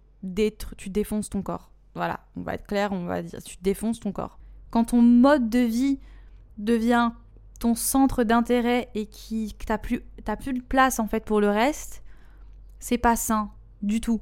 tu 0.78 0.90
défonces 0.90 1.30
ton 1.30 1.42
corps. 1.42 1.73
Voilà, 1.96 2.22
on 2.36 2.42
va 2.42 2.56
être 2.56 2.66
clair, 2.66 2.92
on 2.92 3.06
va 3.06 3.22
dire, 3.22 3.42
tu 3.44 3.58
défonces 3.62 4.00
ton 4.00 4.12
corps. 4.12 4.40
Quand 4.72 4.86
ton 4.86 5.02
mode 5.02 5.50
de 5.50 5.60
vie 5.60 6.00
devient 6.58 7.12
ton 7.60 7.76
centre 7.76 8.24
d'intérêt 8.24 8.90
et 8.96 9.06
qui 9.06 9.56
t'as 9.66 9.78
plus, 9.78 10.02
plus 10.40 10.54
de 10.54 10.62
place 10.62 11.00
en 11.00 11.08
fait 11.08 11.24
pour 11.24 11.40
le 11.40 11.50
reste, 11.50 12.04
c'est 12.80 12.98
pas 12.98 13.16
sain 13.16 13.52
du 13.82 14.02
tout. 14.02 14.22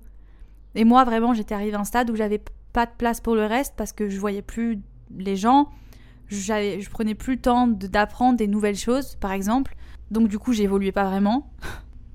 Et 0.75 0.83
moi, 0.83 1.03
vraiment, 1.03 1.33
j'étais 1.33 1.55
arrivée 1.55 1.75
à 1.75 1.79
un 1.79 1.85
stade 1.85 2.09
où 2.09 2.15
j'avais 2.15 2.41
pas 2.73 2.85
de 2.85 2.91
place 2.97 3.19
pour 3.21 3.35
le 3.35 3.45
reste 3.45 3.73
parce 3.75 3.91
que 3.93 4.09
je 4.09 4.19
voyais 4.19 4.41
plus 4.41 4.79
les 5.17 5.35
gens, 5.35 5.69
je 6.27 6.89
prenais 6.89 7.15
plus 7.15 7.35
le 7.35 7.41
temps 7.41 7.67
d'apprendre 7.67 8.37
des 8.37 8.47
nouvelles 8.47 8.77
choses, 8.77 9.15
par 9.15 9.31
exemple. 9.31 9.75
Donc, 10.11 10.27
du 10.27 10.39
coup, 10.39 10.53
j'évoluais 10.53 10.91
pas 10.91 11.05
vraiment. 11.05 11.51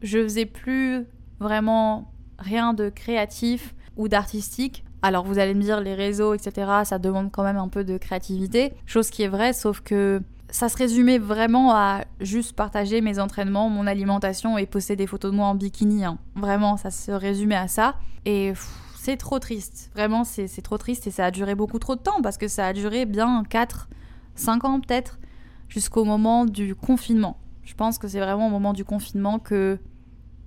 je 0.03 0.23
faisais 0.23 0.47
plus 0.47 1.07
vraiment 1.41 2.13
rien 2.39 2.73
de 2.73 2.89
créatif 2.89 3.75
ou 3.97 4.09
d'artistique. 4.09 4.85
Alors, 5.07 5.25
vous 5.25 5.39
allez 5.39 5.55
me 5.55 5.63
dire, 5.63 5.81
les 5.81 5.95
réseaux, 5.95 6.35
etc., 6.35 6.69
ça 6.83 6.99
demande 6.99 7.31
quand 7.31 7.45
même 7.45 7.59
un 7.59 7.69
peu 7.69 7.85
de 7.85 7.97
créativité. 7.97 8.73
Chose 8.87 9.09
qui 9.09 9.23
est 9.23 9.29
vraie, 9.29 9.53
sauf 9.53 9.81
que 9.81 10.21
ça 10.51 10.69
se 10.69 10.77
résumait 10.77 11.19
vraiment 11.19 11.73
à 11.77 12.01
juste 12.21 12.55
partager 12.57 13.01
mes 13.01 13.21
entraînements, 13.21 13.71
mon 13.71 13.87
alimentation 13.87 14.59
et 14.59 14.67
poster 14.67 14.97
des 14.97 15.07
photos 15.07 15.31
de 15.31 15.37
moi 15.37 15.47
en 15.47 15.55
bikini. 15.55 16.05
Hein. 16.05 16.19
Vraiment, 16.35 16.77
ça 16.77 16.91
se 16.91 17.13
résumait 17.13 17.55
à 17.55 17.69
ça. 17.69 17.95
Et 18.25 18.53
c'est 18.97 19.17
trop 19.17 19.39
triste. 19.39 19.93
Vraiment, 19.95 20.25
c'est 20.25 20.49
trop 20.61 20.77
triste 20.77 21.07
et 21.07 21.13
ça 21.13 21.27
a 21.27 21.31
duré 21.31 21.55
beaucoup 21.55 21.79
trop 21.79 21.95
de 21.95 22.01
temps 22.01 22.21
parce 22.21 22.37
que 22.37 22.49
ça 22.49 22.67
a 22.67 22.73
duré 22.73 23.07
bien 23.07 23.45
4, 23.49 23.89
5 24.35 24.65
ans 24.65 24.81
peut-être, 24.81 25.21
jusqu'au 25.69 26.03
moment 26.03 26.47
du 26.47 26.75
confinement. 26.75 27.39
Je 27.63 27.75
pense 27.75 27.99
que 27.99 28.09
c'est 28.09 28.19
vraiment 28.19 28.49
au 28.49 28.51
moment 28.51 28.73
du 28.73 28.85
confinement 28.85 29.39
que 29.39 29.79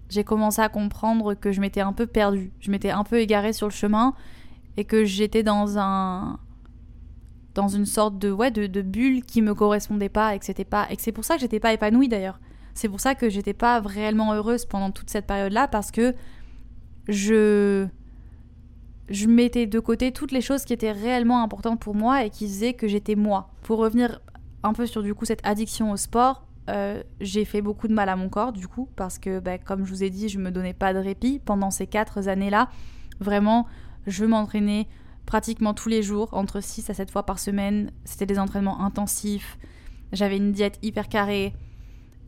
j'ai 0.10 0.26
commencé 0.26 0.62
à 0.62 0.68
comprendre 0.68 1.34
que 1.34 1.54
je 1.54 1.62
m'étais 1.62 1.80
un 1.80 1.94
peu 1.94 2.08
perdue. 2.08 2.52
Je 2.60 2.72
m'étais 2.72 2.90
un 2.90 3.06
peu 3.06 3.20
égarée 3.20 3.54
sur 3.54 3.66
le 3.66 3.72
chemin 3.72 4.16
et 4.78 4.86
que 4.86 5.06
j'étais 5.06 5.44
dans 5.44 5.78
un 5.78 6.40
dans 7.56 7.68
une 7.68 7.86
sorte 7.86 8.18
de 8.18 8.32
ouais 8.32 8.52
de, 8.52 8.82
bulle 8.82 9.24
qui 9.24 9.42
me 9.42 9.54
correspondait 9.54 10.10
pas 10.10 10.36
et 10.36 10.40
que 10.40 10.46
c'était 10.46 10.66
pas 10.66 10.88
et 10.90 10.96
c'est 10.98 11.12
pour 11.12 11.26
ça 11.26 11.36
que 11.36 11.42
j'étais 11.42 11.60
pas 11.60 11.74
épanouie 11.74 12.08
d'ailleurs. 12.08 12.40
C'est 12.74 12.88
pour 12.88 13.02
ça 13.02 13.16
que 13.16 13.30
j'étais 13.30 13.54
pas 13.54 13.80
réellement 13.82 14.34
heureuse 14.34 14.66
pendant 14.66 14.92
toute 14.92 15.10
cette 15.10 15.28
période-là 15.28 15.68
parce 15.68 15.92
que 15.92 16.16
je 17.08 17.88
je 19.10 19.28
mettais 19.28 19.66
de 19.66 19.80
côté 19.80 20.12
toutes 20.12 20.32
les 20.32 20.42
choses 20.42 20.64
qui 20.66 20.74
étaient 20.74 20.92
réellement 20.92 21.42
importantes 21.44 21.80
pour 21.80 21.96
moi 21.96 22.24
et 22.24 22.30
qui 22.30 22.48
faisaient 22.48 22.74
que 22.74 22.88
j'étais 22.88 23.16
moi. 23.16 23.50
Pour 23.64 23.80
revenir 23.80 24.22
un 24.64 24.74
peu 24.74 24.86
sur 24.86 25.02
du 25.02 25.16
coup 25.16 25.26
cette 25.26 25.46
addiction 25.46 25.92
au 25.92 25.98
sport, 25.98 26.46
euh, 26.70 27.02
j'ai 27.20 27.46
fait 27.46 27.62
beaucoup 27.62 27.88
de 27.88 27.94
mal 27.94 28.10
à 28.10 28.16
mon 28.16 28.30
corps 28.30 28.54
du 28.54 28.68
coup 28.68 28.88
parce 28.96 29.18
que 29.18 29.40
bah, 29.40 29.58
comme 29.58 29.86
je 29.86 29.90
vous 29.90 30.04
ai 30.04 30.12
dit 30.12 30.30
je 30.30 30.38
me 30.38 30.52
donnais 30.52 30.74
pas 30.74 30.94
de 30.94 31.00
répit 31.00 31.40
pendant 31.40 31.72
ces 31.72 31.88
quatre 31.88 32.28
années 32.28 32.52
là 32.52 32.70
vraiment 33.20 33.66
je 34.10 34.26
m'entraînais 34.26 34.88
pratiquement 35.26 35.74
tous 35.74 35.90
les 35.90 36.02
jours 36.02 36.30
entre 36.34 36.60
6 36.60 36.90
à 36.90 36.94
7 36.94 37.12
fois 37.12 37.24
par 37.24 37.40
semaine. 37.40 37.92
C'était 38.04 38.26
des 38.26 38.40
entraînements 38.40 38.82
intensifs. 38.82 39.58
J'avais 40.12 40.38
une 40.38 40.52
diète 40.52 40.80
hyper 40.82 41.08
carrée 41.08 41.54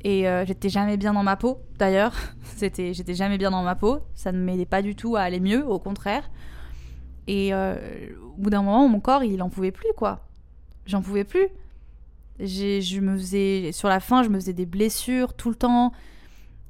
et 0.03 0.27
euh, 0.27 0.45
j'étais 0.45 0.69
jamais 0.69 0.97
bien 0.97 1.13
dans 1.13 1.23
ma 1.23 1.35
peau 1.35 1.59
d'ailleurs. 1.79 2.13
C'était 2.43 2.93
j'étais 2.93 3.15
jamais 3.15 3.37
bien 3.37 3.51
dans 3.51 3.63
ma 3.63 3.75
peau. 3.75 3.99
Ça 4.13 4.31
ne 4.31 4.37
m'aidait 4.37 4.65
pas 4.65 4.81
du 4.81 4.95
tout 4.95 5.15
à 5.15 5.21
aller 5.21 5.39
mieux 5.39 5.65
au 5.67 5.79
contraire. 5.79 6.29
Et 7.27 7.53
euh, 7.53 7.75
au 8.35 8.41
bout 8.41 8.49
d'un 8.49 8.61
moment 8.61 8.87
mon 8.87 8.99
corps 8.99 9.23
il 9.23 9.41
en 9.41 9.49
pouvait 9.49 9.71
plus 9.71 9.91
quoi. 9.97 10.27
J'en 10.85 11.01
pouvais 11.01 11.23
plus. 11.23 11.47
Je 12.39 12.99
me 12.99 13.17
faisais 13.17 13.71
sur 13.71 13.89
la 13.89 13.99
fin 13.99 14.23
je 14.23 14.29
me 14.29 14.39
faisais 14.39 14.53
des 14.53 14.65
blessures 14.65 15.33
tout 15.33 15.49
le 15.49 15.55
temps 15.55 15.91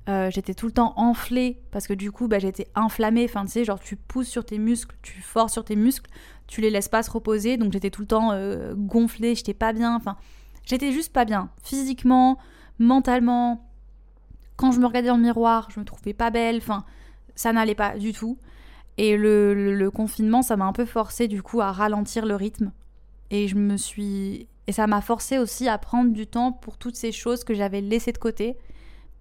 euh, 0.10 0.32
j'étais 0.32 0.56
tout 0.56 0.66
le 0.66 0.72
temps 0.72 0.94
enflée 0.98 1.62
parce 1.70 1.86
que 1.86 1.94
du 1.94 2.12
coup 2.12 2.28
bah, 2.28 2.40
j'étais 2.40 2.68
inflammée. 2.74 3.26
Enfin 3.26 3.46
tu 3.46 3.52
sais 3.52 3.66
genre 3.66 3.80
tu 3.80 3.96
pousses 3.96 4.28
sur 4.28 4.44
tes 4.44 4.58
muscles 4.58 4.96
tu 5.02 5.22
forces 5.22 5.54
sur 5.54 5.64
tes 5.64 5.76
muscles 5.76 6.10
tu 6.48 6.60
les 6.60 6.70
laisses 6.70 6.90
pas 6.90 7.04
se 7.04 7.12
reposer. 7.12 7.58
Donc 7.58 7.72
j'étais 7.72 7.92
tout 7.92 8.02
le 8.02 8.08
temps 8.08 8.32
euh, 8.32 8.74
gonflée 8.76 9.36
j'étais 9.36 9.54
pas 9.54 9.74
bien. 9.74 9.96
Enfin 9.96 10.18
j'étais 10.66 10.92
juste 10.92 11.14
pas 11.14 11.26
bien. 11.26 11.50
Physiquement 11.64 12.40
mentalement 12.80 13.70
quand 14.56 14.72
je 14.72 14.80
me 14.80 14.88
regardais 14.88 15.10
dans 15.10 15.18
le 15.18 15.24
miroir 15.24 15.70
je 15.72 15.80
me 15.80 15.86
trouvais 15.86 16.14
pas 16.14 16.32
belle. 16.32 16.58
Enfin 16.58 16.84
ça 17.36 17.54
n'allait 17.54 17.76
pas 17.76 17.98
du 17.98 18.12
tout. 18.12 18.38
Et 18.98 19.18
le, 19.18 19.90
confinement 19.94 20.42
ça 20.42 20.58
m'a 20.58 20.66
un 20.66 20.74
peu 20.74 20.86
forcé 20.86 21.28
du 21.28 21.44
coup 21.44 21.62
à 21.62 21.72
ralentir 21.72 22.26
le 22.26 22.36
rythme. 22.36 22.72
Et 23.30 23.48
je 23.48 23.56
me 23.56 23.78
suis 23.78 24.48
et 24.66 24.72
ça 24.72 24.88
m'a 24.88 25.02
forcé 25.02 25.38
aussi 25.38 25.68
à 25.70 25.78
prendre 25.78 26.12
du 26.12 26.26
temps 26.26 26.52
pour 26.52 26.78
toutes 26.78 26.96
ces 26.96 27.12
choses 27.12 27.44
que 27.44 27.54
j'avais 27.54 27.82
laissées 27.82 28.14
de 28.14 28.18
côté. 28.18 28.58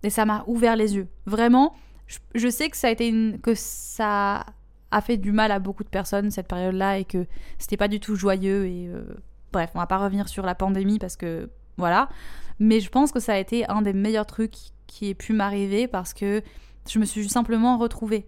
Et 0.02 0.10
ça 0.10 0.24
m'a 0.24 0.44
ouvert 0.46 0.76
les 0.76 0.96
yeux. 0.96 1.08
Vraiment, 1.26 1.74
je, 2.34 2.48
sais 2.48 2.68
que 2.70 2.76
ça 2.76 2.88
a 2.88 2.90
été 2.90 3.12
que 3.42 3.54
ça 3.54 4.46
a 4.90 5.00
fait 5.00 5.16
du 5.16 5.32
mal 5.32 5.52
à 5.52 5.58
beaucoup 5.58 5.84
de 5.84 5.88
personnes 5.88 6.30
cette 6.30 6.48
période-là 6.48 6.98
et 6.98 7.04
que 7.04 7.26
c'était 7.58 7.76
pas 7.76 7.88
du 7.88 8.00
tout 8.00 8.16
joyeux 8.16 8.66
et 8.66 8.88
euh, 8.88 9.02
bref, 9.52 9.70
on 9.74 9.78
va 9.78 9.86
pas 9.86 9.98
revenir 9.98 10.28
sur 10.28 10.44
la 10.44 10.54
pandémie 10.54 10.98
parce 10.98 11.16
que 11.16 11.50
voilà. 11.76 12.08
Mais 12.58 12.80
je 12.80 12.90
pense 12.90 13.12
que 13.12 13.20
ça 13.20 13.34
a 13.34 13.38
été 13.38 13.68
un 13.68 13.82
des 13.82 13.92
meilleurs 13.92 14.26
trucs 14.26 14.54
qui 14.86 15.08
ait 15.08 15.14
pu 15.14 15.32
m'arriver 15.32 15.86
parce 15.86 16.12
que 16.12 16.42
je 16.88 16.98
me 16.98 17.04
suis 17.04 17.28
simplement 17.28 17.78
retrouvée. 17.78 18.26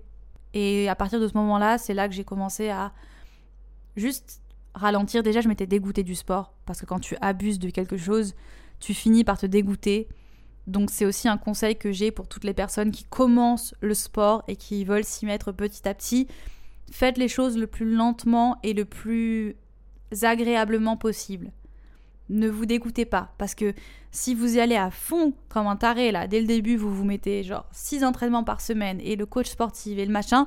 Et 0.54 0.88
à 0.88 0.94
partir 0.94 1.20
de 1.20 1.28
ce 1.28 1.36
moment-là, 1.36 1.78
c'est 1.78 1.94
là 1.94 2.08
que 2.08 2.14
j'ai 2.14 2.24
commencé 2.24 2.68
à 2.68 2.92
juste 3.96 4.42
ralentir. 4.74 5.22
Déjà, 5.22 5.40
je 5.40 5.48
m'étais 5.48 5.66
dégoûtée 5.66 6.02
du 6.02 6.14
sport 6.14 6.54
parce 6.66 6.80
que 6.80 6.86
quand 6.86 7.00
tu 7.00 7.16
abuses 7.20 7.58
de 7.58 7.70
quelque 7.70 7.96
chose, 7.96 8.34
tu 8.80 8.94
finis 8.94 9.24
par 9.24 9.38
te 9.38 9.46
dégoûter. 9.46 10.08
Donc 10.66 10.90
c'est 10.90 11.04
aussi 11.04 11.28
un 11.28 11.36
conseil 11.36 11.76
que 11.76 11.92
j'ai 11.92 12.10
pour 12.10 12.28
toutes 12.28 12.44
les 12.44 12.54
personnes 12.54 12.92
qui 12.92 13.04
commencent 13.04 13.74
le 13.80 13.94
sport 13.94 14.44
et 14.48 14.56
qui 14.56 14.84
veulent 14.84 15.04
s'y 15.04 15.26
mettre 15.26 15.52
petit 15.52 15.88
à 15.88 15.94
petit. 15.94 16.28
Faites 16.90 17.18
les 17.18 17.28
choses 17.28 17.56
le 17.56 17.66
plus 17.66 17.92
lentement 17.94 18.58
et 18.62 18.72
le 18.72 18.84
plus 18.84 19.56
agréablement 20.22 20.96
possible. 20.96 21.50
Ne 22.28 22.48
vous 22.48 22.66
dégoûtez 22.66 23.04
pas 23.04 23.32
parce 23.38 23.54
que 23.54 23.74
si 24.10 24.34
vous 24.34 24.56
y 24.56 24.60
allez 24.60 24.76
à 24.76 24.90
fond 24.90 25.32
comme 25.48 25.66
un 25.66 25.76
taré 25.76 26.12
là, 26.12 26.26
dès 26.26 26.40
le 26.40 26.46
début 26.46 26.76
vous 26.76 26.94
vous 26.94 27.04
mettez 27.04 27.42
genre 27.42 27.66
6 27.72 28.04
entraînements 28.04 28.44
par 28.44 28.60
semaine 28.60 29.00
et 29.00 29.16
le 29.16 29.26
coach 29.26 29.48
sportif 29.48 29.98
et 29.98 30.06
le 30.06 30.12
machin, 30.12 30.46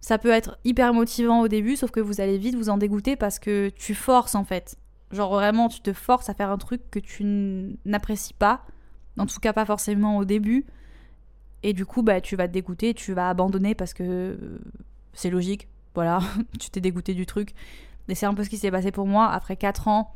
ça 0.00 0.16
peut 0.16 0.30
être 0.30 0.58
hyper 0.64 0.94
motivant 0.94 1.40
au 1.40 1.48
début, 1.48 1.76
sauf 1.76 1.90
que 1.90 2.00
vous 2.00 2.20
allez 2.20 2.38
vite 2.38 2.54
vous 2.54 2.70
en 2.70 2.78
dégoûter 2.78 3.16
parce 3.16 3.38
que 3.38 3.68
tu 3.76 3.94
forces 3.94 4.34
en 4.34 4.44
fait. 4.44 4.76
Genre 5.12 5.30
vraiment, 5.30 5.68
tu 5.68 5.80
te 5.80 5.92
forces 5.92 6.28
à 6.28 6.34
faire 6.34 6.50
un 6.50 6.58
truc 6.58 6.80
que 6.90 6.98
tu 6.98 7.76
n'apprécies 7.84 8.34
pas, 8.34 8.64
en 9.20 9.26
tout 9.26 9.38
cas 9.38 9.52
pas 9.52 9.64
forcément 9.64 10.18
au 10.18 10.24
début. 10.24 10.66
Et 11.62 11.72
du 11.72 11.84
coup, 11.84 12.02
bah, 12.02 12.20
tu 12.20 12.36
vas 12.36 12.48
te 12.48 12.52
dégoûter, 12.52 12.94
tu 12.94 13.12
vas 13.12 13.28
abandonner 13.28 13.74
parce 13.74 13.92
que 13.92 14.02
euh, 14.02 14.58
c'est 15.12 15.30
logique. 15.30 15.68
Voilà, 15.94 16.20
tu 16.58 16.70
t'es 16.70 16.80
dégoûté 16.80 17.14
du 17.14 17.26
truc. 17.26 17.52
Et 18.08 18.14
c'est 18.14 18.26
un 18.26 18.34
peu 18.34 18.44
ce 18.44 18.50
qui 18.50 18.56
s'est 18.56 18.70
passé 18.70 18.90
pour 18.90 19.06
moi 19.06 19.28
après 19.28 19.56
4 19.56 19.88
ans 19.88 20.14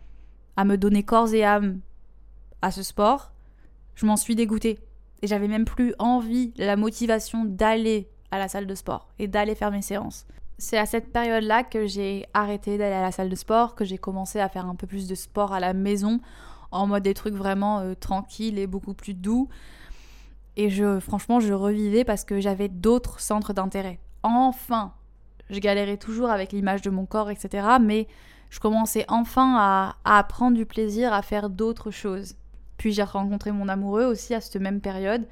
à 0.57 0.64
me 0.64 0.77
donner 0.77 1.03
corps 1.03 1.33
et 1.35 1.45
âme 1.45 1.81
à 2.62 2.71
ce 2.71 2.83
sport. 2.83 3.33
Je 3.95 4.07
m'en 4.07 4.17
suis 4.17 4.35
dégoûtée. 4.35 4.79
Et 5.23 5.27
j'avais 5.27 5.49
même 5.49 5.64
plus 5.64 5.95
envie, 5.99 6.53
la 6.57 6.77
motivation 6.77 7.45
d'aller 7.45 8.09
à 8.31 8.38
la 8.38 8.49
salle 8.49 8.67
de 8.67 8.75
sport 8.75 9.09
et 9.19 9.29
d'aller 9.29 9.55
faire 9.55 9.71
mes 9.71 9.83
séances. 9.83 10.27
C'est 10.59 10.79
à 10.79 10.87
cette 10.87 11.12
période-là 11.12 11.62
que 11.64 11.87
j'ai 11.87 12.27
arrêté 12.35 12.79
d'aller 12.79 12.95
à 12.95 13.03
la 13.03 13.12
salle 13.12 13.29
de 13.29 13.37
sport, 13.37 13.75
que 13.75 13.85
j'ai 13.85 13.99
commencé 13.99 14.40
à 14.40 14.49
faire 14.49 14.67
un 14.67 14.75
peu 14.75 14.87
plus 14.87 15.09
de 15.09 15.14
sport 15.14 15.53
à 15.53 15.61
la 15.61 15.73
maison, 15.73 16.21
en 16.74 16.87
mode 16.87 17.02
des 17.02 17.14
trucs 17.14 17.34
vraiment 17.34 17.80
euh, 17.80 17.94
tranquilles 17.94 18.58
et 18.58 18.66
beaucoup 18.66 18.94
plus 18.94 19.14
doux. 19.14 19.48
Et 20.56 20.70
je, 20.70 21.00
franchement, 21.00 21.40
je 21.40 21.52
revivais 21.52 22.04
parce 22.04 22.24
que 22.24 22.40
j'avais 22.40 22.68
d'autres 22.68 23.20
centres 23.20 23.52
d'intérêt. 23.52 23.98
Enfin, 24.22 24.92
je 25.50 25.58
galérais 25.58 25.96
toujours 25.96 26.30
avec 26.30 26.52
l'image 26.52 26.82
de 26.82 26.90
mon 26.90 27.06
corps, 27.06 27.30
etc. 27.30 27.66
Mais 27.80 28.06
je 28.50 28.60
commençais 28.60 29.04
enfin 29.08 29.54
à, 29.56 29.96
à 30.04 30.22
prendre 30.24 30.56
du 30.56 30.66
plaisir 30.66 31.12
à 31.12 31.22
faire 31.22 31.50
d'autres 31.50 31.90
choses. 31.90 32.34
Puis 32.76 32.92
j'ai 32.92 33.02
rencontré 33.02 33.52
mon 33.52 33.68
amoureux 33.68 34.04
aussi 34.04 34.34
à 34.34 34.40
cette 34.40 34.60
même 34.60 34.80
période. 34.80 35.26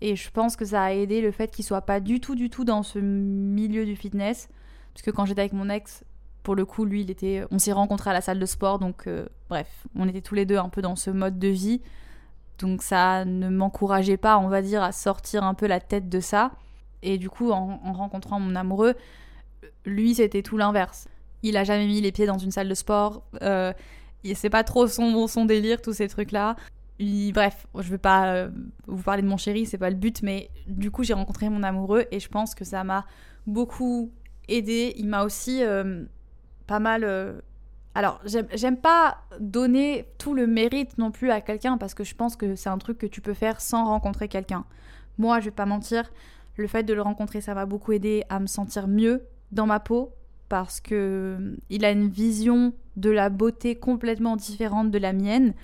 Et 0.00 0.14
je 0.14 0.30
pense 0.30 0.56
que 0.56 0.64
ça 0.64 0.82
a 0.82 0.92
aidé 0.92 1.20
le 1.20 1.30
fait 1.30 1.50
qu'il 1.50 1.64
soit 1.64 1.82
pas 1.82 2.00
du 2.00 2.20
tout, 2.20 2.34
du 2.34 2.50
tout 2.50 2.64
dans 2.64 2.82
ce 2.82 2.98
milieu 2.98 3.84
du 3.86 3.96
fitness. 3.96 4.48
Parce 4.92 5.02
que 5.02 5.10
quand 5.10 5.24
j'étais 5.24 5.40
avec 5.40 5.52
mon 5.52 5.68
ex, 5.68 6.04
pour 6.46 6.54
le 6.54 6.64
coup, 6.64 6.84
lui, 6.84 7.00
il 7.00 7.10
était, 7.10 7.42
on 7.50 7.58
s'est 7.58 7.72
rencontrés 7.72 8.10
à 8.10 8.12
la 8.12 8.20
salle 8.20 8.38
de 8.38 8.46
sport, 8.46 8.78
donc 8.78 9.08
euh, 9.08 9.26
bref, 9.50 9.66
on 9.96 10.06
était 10.06 10.20
tous 10.20 10.36
les 10.36 10.46
deux 10.46 10.58
un 10.58 10.68
peu 10.68 10.80
dans 10.80 10.94
ce 10.94 11.10
mode 11.10 11.40
de 11.40 11.48
vie. 11.48 11.82
Donc 12.60 12.84
ça 12.84 13.24
ne 13.24 13.48
m'encourageait 13.48 14.16
pas, 14.16 14.38
on 14.38 14.46
va 14.46 14.62
dire, 14.62 14.80
à 14.80 14.92
sortir 14.92 15.42
un 15.42 15.54
peu 15.54 15.66
la 15.66 15.80
tête 15.80 16.08
de 16.08 16.20
ça. 16.20 16.52
Et 17.02 17.18
du 17.18 17.28
coup, 17.28 17.50
en, 17.50 17.78
rencontrant 17.94 18.38
mon 18.38 18.54
amoureux, 18.54 18.94
lui, 19.86 20.14
c'était 20.14 20.42
tout 20.42 20.56
l'inverse. 20.56 21.08
Il 21.42 21.56
a 21.56 21.64
jamais 21.64 21.88
mis 21.88 22.00
les 22.00 22.12
pieds 22.12 22.26
dans 22.26 22.38
une 22.38 22.52
salle 22.52 22.68
de 22.68 22.74
sport. 22.74 23.24
Euh, 23.42 23.72
c'est 24.36 24.48
pas 24.48 24.62
trop 24.62 24.86
son, 24.86 25.26
son 25.26 25.46
délire, 25.46 25.82
tous 25.82 25.94
ces 25.94 26.06
trucs-là 26.06 26.54
bref, 27.32 27.66
je 27.78 27.90
vais 27.90 27.98
pas 27.98 28.34
euh, 28.34 28.48
vous 28.86 29.02
parler 29.02 29.22
de 29.22 29.26
mon 29.26 29.36
chéri, 29.36 29.66
c'est 29.66 29.78
pas 29.78 29.90
le 29.90 29.96
but, 29.96 30.22
mais 30.22 30.48
du 30.66 30.90
coup 30.90 31.04
j'ai 31.04 31.12
rencontré 31.12 31.48
mon 31.50 31.62
amoureux 31.62 32.06
et 32.10 32.20
je 32.20 32.28
pense 32.28 32.54
que 32.54 32.64
ça 32.64 32.84
m'a 32.84 33.04
beaucoup 33.46 34.10
aidé. 34.48 34.94
Il 34.96 35.08
m'a 35.08 35.24
aussi 35.24 35.62
euh, 35.62 36.04
pas 36.66 36.78
mal. 36.78 37.04
Euh, 37.04 37.40
alors, 37.94 38.20
j'aime 38.24 38.76
pas 38.76 39.18
donner 39.40 40.06
tout 40.18 40.34
le 40.34 40.46
mérite 40.46 40.98
non 40.98 41.10
plus 41.10 41.30
à 41.30 41.40
quelqu'un 41.40 41.78
parce 41.78 41.94
que 41.94 42.04
je 42.04 42.14
pense 42.14 42.36
que 42.36 42.54
c'est 42.54 42.68
un 42.68 42.78
truc 42.78 42.98
que 42.98 43.06
tu 43.06 43.22
peux 43.22 43.32
faire 43.32 43.60
sans 43.60 43.86
rencontrer 43.86 44.28
quelqu'un. 44.28 44.64
Moi, 45.16 45.40
je 45.40 45.46
vais 45.46 45.50
pas 45.50 45.64
mentir, 45.64 46.10
le 46.56 46.66
fait 46.66 46.82
de 46.82 46.92
le 46.92 47.00
rencontrer, 47.00 47.40
ça 47.40 47.54
m'a 47.54 47.64
beaucoup 47.64 47.92
aidé 47.92 48.24
à 48.28 48.38
me 48.38 48.46
sentir 48.46 48.86
mieux 48.86 49.22
dans 49.52 49.66
ma 49.66 49.80
peau 49.80 50.12
parce 50.48 50.80
que 50.80 51.56
il 51.70 51.84
a 51.84 51.90
une 51.90 52.08
vision 52.08 52.72
de 52.96 53.10
la 53.10 53.30
beauté 53.30 53.76
complètement 53.76 54.36
différente 54.36 54.90
de 54.90 54.98
la 54.98 55.12
mienne. 55.12 55.54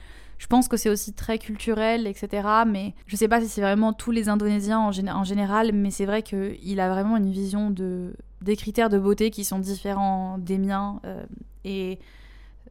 Je 0.42 0.48
pense 0.48 0.66
que 0.66 0.76
c'est 0.76 0.90
aussi 0.90 1.12
très 1.12 1.38
culturel, 1.38 2.08
etc. 2.08 2.48
Mais 2.66 2.94
je 3.06 3.14
sais 3.14 3.28
pas 3.28 3.40
si 3.40 3.48
c'est 3.48 3.60
vraiment 3.60 3.92
tous 3.92 4.10
les 4.10 4.28
Indonésiens 4.28 4.80
en, 4.80 4.90
général, 5.22 5.70
mais 5.72 5.92
c'est 5.92 6.04
vrai 6.04 6.24
qu'il 6.24 6.80
a 6.80 6.90
vraiment 6.90 7.16
une 7.16 7.30
vision 7.30 7.70
de, 7.70 8.12
des 8.40 8.56
critères 8.56 8.88
de 8.88 8.98
beauté 8.98 9.30
qui 9.30 9.44
sont 9.44 9.60
différents 9.60 10.38
des 10.38 10.58
miens. 10.58 11.00
Euh, 11.04 11.22
et 11.62 12.00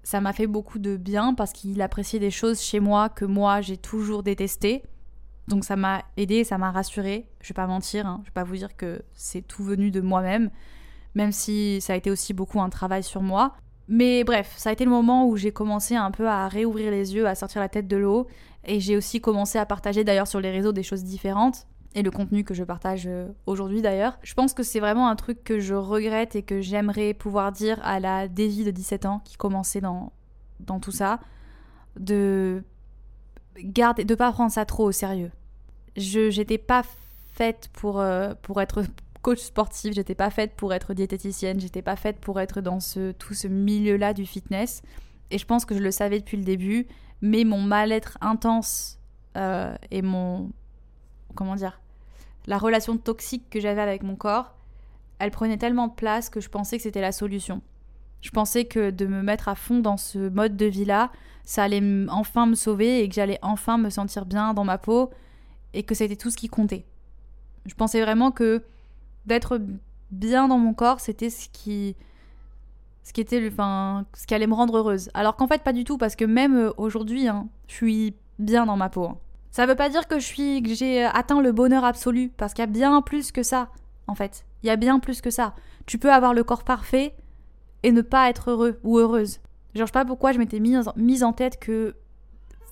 ça 0.03 0.19
m'a 0.19 0.33
fait 0.33 0.47
beaucoup 0.47 0.79
de 0.79 0.97
bien 0.97 1.33
parce 1.33 1.53
qu'il 1.53 1.81
appréciait 1.81 2.19
des 2.19 2.29
choses 2.29 2.59
chez 2.59 2.81
moi 2.81 3.07
que 3.07 3.23
moi 3.23 3.61
j'ai 3.61 3.77
toujours 3.77 4.21
détestées. 4.21 4.83
Donc 5.47 5.63
ça 5.63 5.77
m'a 5.77 6.03
aidé, 6.17 6.43
ça 6.43 6.57
m'a 6.57 6.71
rassuré. 6.71 7.25
Je 7.39 7.47
vais 7.47 7.53
pas 7.53 7.67
mentir, 7.67 8.05
hein. 8.05 8.19
je 8.23 8.31
vais 8.31 8.33
pas 8.33 8.43
vous 8.43 8.57
dire 8.57 8.75
que 8.75 9.01
c'est 9.13 9.47
tout 9.47 9.63
venu 9.63 9.91
de 9.91 10.01
moi-même, 10.01 10.49
même 11.15 11.31
si 11.31 11.79
ça 11.79 11.93
a 11.93 11.95
été 11.95 12.11
aussi 12.11 12.33
beaucoup 12.33 12.59
un 12.59 12.69
travail 12.69 13.01
sur 13.01 13.21
moi. 13.21 13.55
Mais 13.87 14.23
bref, 14.23 14.53
ça 14.57 14.69
a 14.69 14.73
été 14.73 14.85
le 14.85 14.91
moment 14.91 15.27
où 15.27 15.35
j'ai 15.35 15.51
commencé 15.51 15.95
un 15.95 16.11
peu 16.11 16.27
à 16.27 16.47
réouvrir 16.47 16.91
les 16.91 17.13
yeux, 17.13 17.27
à 17.27 17.35
sortir 17.35 17.61
la 17.61 17.69
tête 17.69 17.87
de 17.87 17.97
l'eau. 17.97 18.27
Et 18.63 18.79
j'ai 18.79 18.95
aussi 18.95 19.21
commencé 19.21 19.57
à 19.57 19.65
partager 19.65 20.03
d'ailleurs 20.03 20.27
sur 20.27 20.39
les 20.39 20.51
réseaux 20.51 20.71
des 20.71 20.83
choses 20.83 21.03
différentes. 21.03 21.67
Et 21.93 22.03
le 22.03 22.11
contenu 22.11 22.45
que 22.45 22.53
je 22.53 22.63
partage 22.63 23.03
euh, 23.05 23.27
aujourd'hui 23.45 23.81
d'ailleurs. 23.81 24.17
Je 24.23 24.33
pense 24.33 24.53
que 24.53 24.63
c'est 24.63 24.79
vraiment 24.79 25.09
un 25.09 25.15
truc 25.17 25.43
que 25.43 25.59
je 25.59 25.73
regrette 25.73 26.37
et 26.37 26.43
que 26.43 26.61
j'aimerais 26.61 27.13
pouvoir 27.13 27.51
dire 27.51 27.79
à 27.83 27.99
la 27.99 28.29
Davy 28.29 28.63
de 28.63 28.71
17 28.71 29.05
ans 29.05 29.21
qui 29.25 29.35
commençait 29.35 29.81
dans, 29.81 30.13
dans 30.61 30.79
tout 30.79 30.91
ça. 30.91 31.19
De 31.99 32.63
garder, 33.57 34.05
de 34.05 34.15
pas 34.15 34.31
prendre 34.31 34.51
ça 34.51 34.63
trop 34.63 34.85
au 34.85 34.91
sérieux. 34.93 35.31
Je 35.97 36.29
j'étais 36.29 36.57
pas 36.57 36.83
faite 37.33 37.69
pour, 37.73 37.99
euh, 37.99 38.33
pour 38.41 38.61
être 38.61 38.83
coach 39.21 39.39
sportif, 39.39 39.93
j'étais 39.93 40.15
pas 40.15 40.29
faite 40.29 40.53
pour 40.55 40.73
être 40.73 40.93
diététicienne, 40.93 41.59
j'étais 41.59 41.81
pas 41.81 41.95
faite 41.95 42.19
pour 42.19 42.39
être 42.39 42.61
dans 42.61 42.79
ce, 42.79 43.11
tout 43.11 43.33
ce 43.33 43.47
milieu-là 43.47 44.13
du 44.13 44.25
fitness. 44.25 44.81
Et 45.29 45.37
je 45.37 45.45
pense 45.45 45.65
que 45.65 45.75
je 45.75 45.79
le 45.81 45.91
savais 45.91 46.19
depuis 46.19 46.37
le 46.37 46.43
début, 46.43 46.87
mais 47.21 47.43
mon 47.43 47.61
mal-être 47.61 48.17
intense 48.21 48.99
euh, 49.37 49.75
et 49.91 50.01
mon. 50.01 50.51
Comment 51.35 51.55
dire 51.55 51.79
La 52.47 52.57
relation 52.57 52.97
toxique 52.97 53.49
que 53.49 53.59
j'avais 53.59 53.81
avec 53.81 54.03
mon 54.03 54.15
corps, 54.15 54.55
elle 55.19 55.31
prenait 55.31 55.57
tellement 55.57 55.87
de 55.87 55.93
place 55.93 56.29
que 56.29 56.41
je 56.41 56.49
pensais 56.49 56.77
que 56.77 56.83
c'était 56.83 57.01
la 57.01 57.11
solution. 57.11 57.61
Je 58.21 58.29
pensais 58.31 58.65
que 58.65 58.89
de 58.89 59.05
me 59.05 59.21
mettre 59.23 59.47
à 59.47 59.55
fond 59.55 59.79
dans 59.79 59.97
ce 59.97 60.29
mode 60.29 60.57
de 60.57 60.65
vie-là, 60.65 61.11
ça 61.43 61.63
allait 61.63 61.81
enfin 62.09 62.45
me 62.45 62.55
sauver 62.55 63.01
et 63.01 63.09
que 63.09 63.15
j'allais 63.15 63.39
enfin 63.41 63.77
me 63.77 63.89
sentir 63.89 64.25
bien 64.25 64.53
dans 64.53 64.63
ma 64.63 64.77
peau 64.77 65.09
et 65.73 65.83
que 65.83 65.95
c'était 65.95 66.15
tout 66.15 66.29
ce 66.29 66.37
qui 66.37 66.47
comptait. 66.47 66.85
Je 67.65 67.73
pensais 67.73 68.01
vraiment 68.01 68.31
que 68.31 68.63
d'être 69.25 69.61
bien 70.11 70.47
dans 70.47 70.57
mon 70.57 70.73
corps, 70.73 70.99
c'était 70.99 71.29
ce 71.29 71.49
qui 71.49 71.95
ce 73.03 73.13
qui 73.13 73.21
était 73.21 73.47
enfin 73.51 74.05
ce 74.15 74.27
qui 74.27 74.35
allait 74.35 74.47
me 74.47 74.53
rendre 74.53 74.77
heureuse. 74.77 75.09
Alors 75.13 75.35
qu'en 75.35 75.47
fait 75.47 75.63
pas 75.63 75.73
du 75.73 75.83
tout 75.83 75.97
parce 75.97 76.15
que 76.15 76.25
même 76.25 76.55
euh, 76.55 76.71
aujourd'hui, 76.77 77.27
hein, 77.27 77.47
je 77.67 77.75
suis 77.75 78.15
bien 78.39 78.65
dans 78.65 78.77
ma 78.77 78.89
peau. 78.89 79.05
Hein. 79.05 79.17
Ça 79.51 79.65
veut 79.65 79.75
pas 79.75 79.89
dire 79.89 80.07
que 80.07 80.19
je 80.19 80.25
suis 80.25 80.61
que 80.63 80.73
j'ai 80.73 81.03
atteint 81.03 81.41
le 81.41 81.51
bonheur 81.51 81.83
absolu 81.83 82.31
parce 82.37 82.53
qu'il 82.53 82.61
y 82.61 82.67
a 82.67 82.71
bien 82.71 83.01
plus 83.01 83.31
que 83.31 83.43
ça 83.43 83.69
en 84.07 84.15
fait. 84.15 84.45
Il 84.63 84.67
y 84.67 84.69
a 84.69 84.75
bien 84.75 84.99
plus 84.99 85.21
que 85.21 85.29
ça. 85.29 85.55
Tu 85.85 85.97
peux 85.97 86.11
avoir 86.11 86.33
le 86.33 86.43
corps 86.43 86.63
parfait 86.63 87.15
et 87.83 87.91
ne 87.91 88.01
pas 88.01 88.29
être 88.29 88.51
heureux 88.51 88.79
ou 88.83 88.99
heureuse. 88.99 89.39
Genre, 89.73 89.85
je 89.87 89.91
sais 89.91 89.91
pas 89.91 90.05
pourquoi 90.05 90.31
je 90.33 90.37
m'étais 90.37 90.59
mise, 90.59 90.89
mise 90.95 91.23
en 91.23 91.33
tête 91.33 91.59
que 91.59 91.95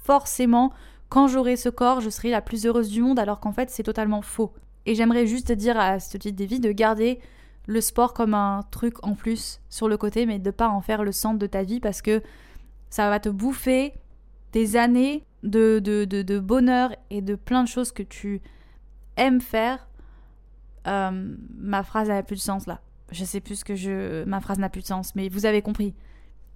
forcément, 0.04 0.72
quand 1.08 1.28
j'aurai 1.28 1.56
ce 1.56 1.70
corps, 1.70 2.02
je 2.02 2.10
serai 2.10 2.30
la 2.30 2.42
plus 2.42 2.66
heureuse 2.66 2.90
du 2.90 3.02
monde, 3.02 3.20
alors 3.20 3.40
qu'en 3.40 3.52
fait, 3.52 3.70
c'est 3.70 3.84
totalement 3.84 4.22
faux. 4.22 4.54
Et 4.90 4.96
j'aimerais 4.96 5.28
juste 5.28 5.52
dire 5.52 5.80
à 5.80 6.00
ce 6.00 6.18
Davy 6.18 6.60
de 6.60 6.72
garder 6.72 7.20
le 7.68 7.80
sport 7.80 8.12
comme 8.16 8.34
un 8.34 8.64
truc 8.72 8.96
en 9.06 9.14
plus 9.14 9.62
sur 9.70 9.88
le 9.88 9.98
côté, 9.98 10.26
mais 10.26 10.40
de 10.40 10.50
pas 10.50 10.68
en 10.68 10.82
faire 10.82 11.04
le 11.04 11.12
centre 11.12 11.38
de 11.38 11.46
ta 11.46 11.62
vie 11.62 11.80
parce 11.80 12.02
que 12.02 12.24
ça 12.90 13.08
va 13.12 13.20
te 13.20 13.30
bouffer 13.30 13.94
des 14.52 14.78
années 14.78 15.28
de, 15.44 15.78
de, 15.78 16.06
de, 16.06 16.40
bonheur 16.40 16.90
et 17.12 17.22
de 17.22 17.36
plein 17.36 17.64
de 17.64 17.68
choses 17.68 17.92
que 17.92 18.02
tu 18.02 18.42
aimes 19.16 19.42
faire. 19.42 19.88
Euh, 20.88 21.36
ma 21.56 21.84
phrase 21.84 22.08
n'a 22.08 22.24
plus 22.24 22.38
de 22.38 22.42
sens 22.42 22.66
là. 22.66 22.82
Je 23.12 23.26
sais 23.26 23.42
plus 23.42 23.58
ce 23.58 23.66
que 23.66 23.76
je. 23.76 24.24
Ma 24.24 24.42
phrase 24.42 24.58
n'a 24.58 24.70
plus 24.70 24.82
de 24.82 24.88
sens, 24.88 25.14
mais 25.14 25.30
vous 25.30 25.46
avez 25.46 25.62
compris. 25.62 25.94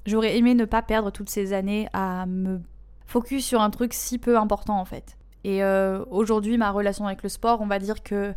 J'aurais 0.07 0.39
aimé 0.39 0.55
ne 0.55 0.65
pas 0.65 0.81
perdre 0.81 1.11
toutes 1.11 1.29
ces 1.29 1.53
années 1.53 1.87
à 1.93 2.25
me 2.25 2.61
focus 3.05 3.45
sur 3.45 3.61
un 3.61 3.69
truc 3.69 3.93
si 3.93 4.17
peu 4.17 4.39
important 4.39 4.79
en 4.79 4.85
fait. 4.85 5.17
Et 5.43 5.63
euh, 5.63 6.03
aujourd'hui, 6.09 6.57
ma 6.57 6.71
relation 6.71 7.05
avec 7.05 7.23
le 7.23 7.29
sport, 7.29 7.61
on 7.61 7.67
va 7.67 7.79
dire 7.79 8.03
que, 8.03 8.33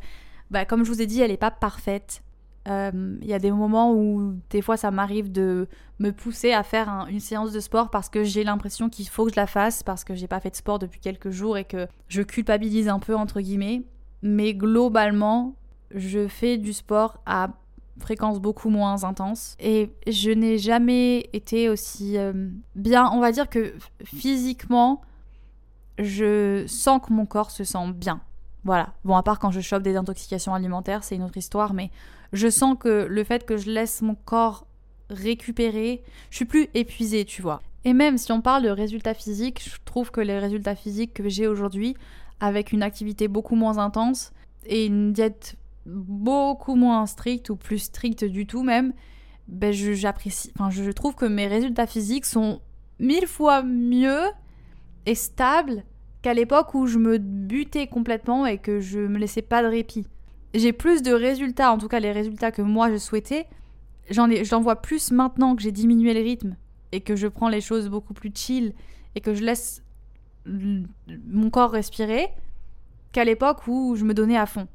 bah, 0.50 0.64
comme 0.64 0.84
je 0.84 0.90
vous 0.90 1.02
ai 1.02 1.06
dit, 1.06 1.20
elle 1.20 1.30
n'est 1.30 1.36
pas 1.36 1.50
parfaite. 1.50 2.22
Euh, 2.68 3.16
il 3.22 3.28
y 3.28 3.34
a 3.34 3.38
des 3.38 3.52
moments 3.52 3.92
où 3.92 4.34
des 4.50 4.60
fois 4.60 4.76
ça 4.76 4.90
m'arrive 4.90 5.30
de 5.30 5.68
me 6.00 6.10
pousser 6.10 6.52
à 6.52 6.64
faire 6.64 7.06
une 7.08 7.20
séance 7.20 7.52
de 7.52 7.60
sport 7.60 7.90
parce 7.90 8.08
que 8.08 8.24
j'ai 8.24 8.42
l'impression 8.42 8.88
qu'il 8.88 9.06
faut 9.06 9.24
que 9.24 9.30
je 9.30 9.36
la 9.36 9.46
fasse 9.46 9.84
parce 9.84 10.02
que 10.02 10.16
j'ai 10.16 10.26
pas 10.26 10.40
fait 10.40 10.50
de 10.50 10.56
sport 10.56 10.80
depuis 10.80 10.98
quelques 10.98 11.30
jours 11.30 11.56
et 11.56 11.64
que 11.64 11.86
je 12.08 12.22
culpabilise 12.22 12.88
un 12.88 12.98
peu 12.98 13.14
entre 13.14 13.40
guillemets. 13.40 13.84
Mais 14.22 14.52
globalement, 14.52 15.54
je 15.94 16.26
fais 16.26 16.58
du 16.58 16.72
sport 16.72 17.20
à 17.24 17.50
fréquence 18.00 18.40
beaucoup 18.40 18.68
moins 18.68 19.04
intense. 19.04 19.56
Et 19.60 19.90
je 20.06 20.30
n'ai 20.30 20.58
jamais 20.58 21.28
été 21.32 21.68
aussi 21.68 22.18
euh, 22.18 22.32
bien. 22.74 23.10
On 23.12 23.20
va 23.20 23.32
dire 23.32 23.48
que 23.48 23.74
physiquement, 24.04 25.02
je 25.98 26.64
sens 26.66 27.00
que 27.06 27.12
mon 27.12 27.26
corps 27.26 27.50
se 27.50 27.64
sent 27.64 27.92
bien. 27.94 28.20
Voilà. 28.64 28.94
Bon, 29.04 29.16
à 29.16 29.22
part 29.22 29.38
quand 29.38 29.50
je 29.50 29.60
chope 29.60 29.82
des 29.82 29.96
intoxications 29.96 30.54
alimentaires, 30.54 31.04
c'est 31.04 31.16
une 31.16 31.22
autre 31.22 31.36
histoire, 31.36 31.72
mais 31.72 31.90
je 32.32 32.48
sens 32.48 32.76
que 32.78 33.06
le 33.08 33.24
fait 33.24 33.46
que 33.46 33.56
je 33.56 33.70
laisse 33.70 34.02
mon 34.02 34.14
corps 34.14 34.66
récupérer, 35.08 36.02
je 36.30 36.36
suis 36.36 36.44
plus 36.44 36.68
épuisée, 36.74 37.24
tu 37.24 37.42
vois. 37.42 37.62
Et 37.84 37.92
même 37.92 38.18
si 38.18 38.32
on 38.32 38.40
parle 38.40 38.64
de 38.64 38.68
résultats 38.68 39.14
physiques, 39.14 39.62
je 39.64 39.76
trouve 39.84 40.10
que 40.10 40.20
les 40.20 40.38
résultats 40.38 40.74
physiques 40.74 41.14
que 41.14 41.28
j'ai 41.28 41.46
aujourd'hui, 41.46 41.96
avec 42.40 42.72
une 42.72 42.82
activité 42.82 43.28
beaucoup 43.28 43.54
moins 43.54 43.78
intense 43.78 44.32
et 44.66 44.86
une 44.86 45.12
diète 45.12 45.56
beaucoup 45.86 46.74
moins 46.74 47.06
strict 47.06 47.48
ou 47.50 47.56
plus 47.56 47.78
strict 47.78 48.24
du 48.24 48.46
tout 48.46 48.64
même, 48.64 48.92
ben 49.46 49.72
j'apprécie. 49.72 50.52
Enfin, 50.58 50.70
je 50.70 50.90
trouve 50.90 51.14
que 51.14 51.24
mes 51.24 51.46
résultats 51.46 51.86
physiques 51.86 52.26
sont 52.26 52.60
mille 52.98 53.28
fois 53.28 53.62
mieux 53.62 54.22
et 55.06 55.14
stables 55.14 55.84
qu'à 56.22 56.34
l'époque 56.34 56.74
où 56.74 56.86
je 56.86 56.98
me 56.98 57.18
butais 57.18 57.86
complètement 57.86 58.46
et 58.46 58.58
que 58.58 58.80
je 58.80 58.98
me 58.98 59.18
laissais 59.18 59.42
pas 59.42 59.62
de 59.62 59.68
répit. 59.68 60.06
J'ai 60.54 60.72
plus 60.72 61.02
de 61.02 61.12
résultats, 61.12 61.72
en 61.72 61.78
tout 61.78 61.88
cas 61.88 62.00
les 62.00 62.12
résultats 62.12 62.50
que 62.50 62.62
moi 62.62 62.90
je 62.90 62.96
souhaitais. 62.96 63.46
J'en 64.10 64.30
ai, 64.30 64.42
vois 64.42 64.76
plus 64.76 65.10
maintenant 65.10 65.56
que 65.56 65.62
j'ai 65.62 65.72
diminué 65.72 66.14
le 66.14 66.20
rythme 66.20 66.56
et 66.92 67.00
que 67.00 67.16
je 67.16 67.26
prends 67.26 67.48
les 67.48 67.60
choses 67.60 67.88
beaucoup 67.88 68.14
plus 68.14 68.30
chill 68.34 68.72
et 69.14 69.20
que 69.20 69.34
je 69.34 69.44
laisse 69.44 69.82
mon 70.46 71.50
corps 71.50 71.72
respirer 71.72 72.28
qu'à 73.12 73.24
l'époque 73.24 73.66
où 73.66 73.96
je 73.96 74.04
me 74.04 74.14
donnais 74.14 74.36
à 74.36 74.46
fond. 74.46 74.68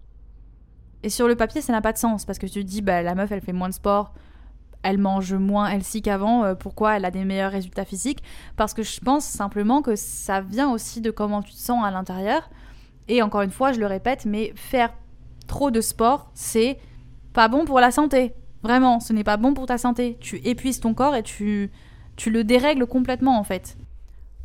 Et 1.04 1.10
sur 1.10 1.28
le 1.28 1.36
papier, 1.36 1.62
ça 1.62 1.74
n'a 1.74 1.82
pas 1.82 1.94
de 1.94 1.98
sens 1.98 2.26
parce 2.26 2.39
que 2.39 2.46
tu 2.46 2.63
te 2.63 2.70
dis, 2.70 2.82
bah, 2.82 3.02
la 3.02 3.15
meuf, 3.15 3.32
elle 3.32 3.41
fait 3.41 3.54
moins 3.54 3.70
de 3.70 3.74
sport, 3.74 4.13
elle 4.84 4.98
mange 4.98 5.34
moins 5.34 5.70
healthy 5.70 6.02
qu'avant, 6.02 6.44
euh, 6.44 6.56
pourquoi 6.56 6.98
elle 6.98 7.06
a 7.06 7.12
des 7.12 7.26
meilleurs 7.26 7.52
résultats 7.52 7.86
physiques? 7.86 8.24
Parce 8.56 8.74
que 8.74 8.84
je 8.84 9.00
pense 9.00 9.26
simplement 9.26 9.82
que 9.82 9.96
ça 9.96 10.41
vient 10.41 10.72
aussi 10.72 11.02
de 11.02 11.12
comment 11.12 11.41
tu 11.41 11.52
te 11.52 11.58
sens 11.58 11.84
à 11.84 11.91
l'intérieur. 11.91 12.50
Et 13.08 13.22
encore 13.22 13.41
une 13.41 13.52
fois, 13.52 13.74
je 13.74 13.80
le 13.80 13.86
répète, 13.86 14.26
mais 14.26 14.54
faire 14.56 14.94
trop 15.48 15.72
de 15.72 15.82
sport, 15.82 16.32
c'est 16.34 16.80
pas 17.34 17.48
bon 17.48 17.65
pour 17.65 17.80
la 17.80 17.91
santé. 17.91 18.34
Vraiment, 18.63 19.00
ce 19.00 19.13
n'est 19.13 19.24
pas 19.24 19.38
bon 19.38 19.54
pour 19.54 19.65
ta 19.65 19.78
santé. 19.78 20.17
Tu 20.20 20.38
épuises 20.48 20.80
ton 20.80 20.94
corps 20.94 21.15
et 21.15 21.24
tu, 21.24 21.72
tu 22.15 22.32
le 22.32 22.44
dérègles 22.44 22.86
complètement 22.86 23.38
en 23.39 23.44
fait. 23.44 23.78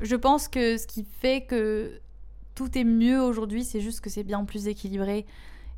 Je 0.01 0.16
pense 0.16 0.49
que 0.49 0.77
ce 0.77 0.87
qui 0.87 1.07
fait 1.20 1.42
que 1.42 2.01
tout 2.55 2.77
est 2.77 2.85
mieux 2.85 3.20
aujourd'hui, 3.20 3.64
c'est 3.64 3.81
juste 3.81 4.01
que 4.01 4.11
c'est 4.11 4.25
bien 4.25 4.44
plus 4.44 4.66
équilibré 4.66 5.27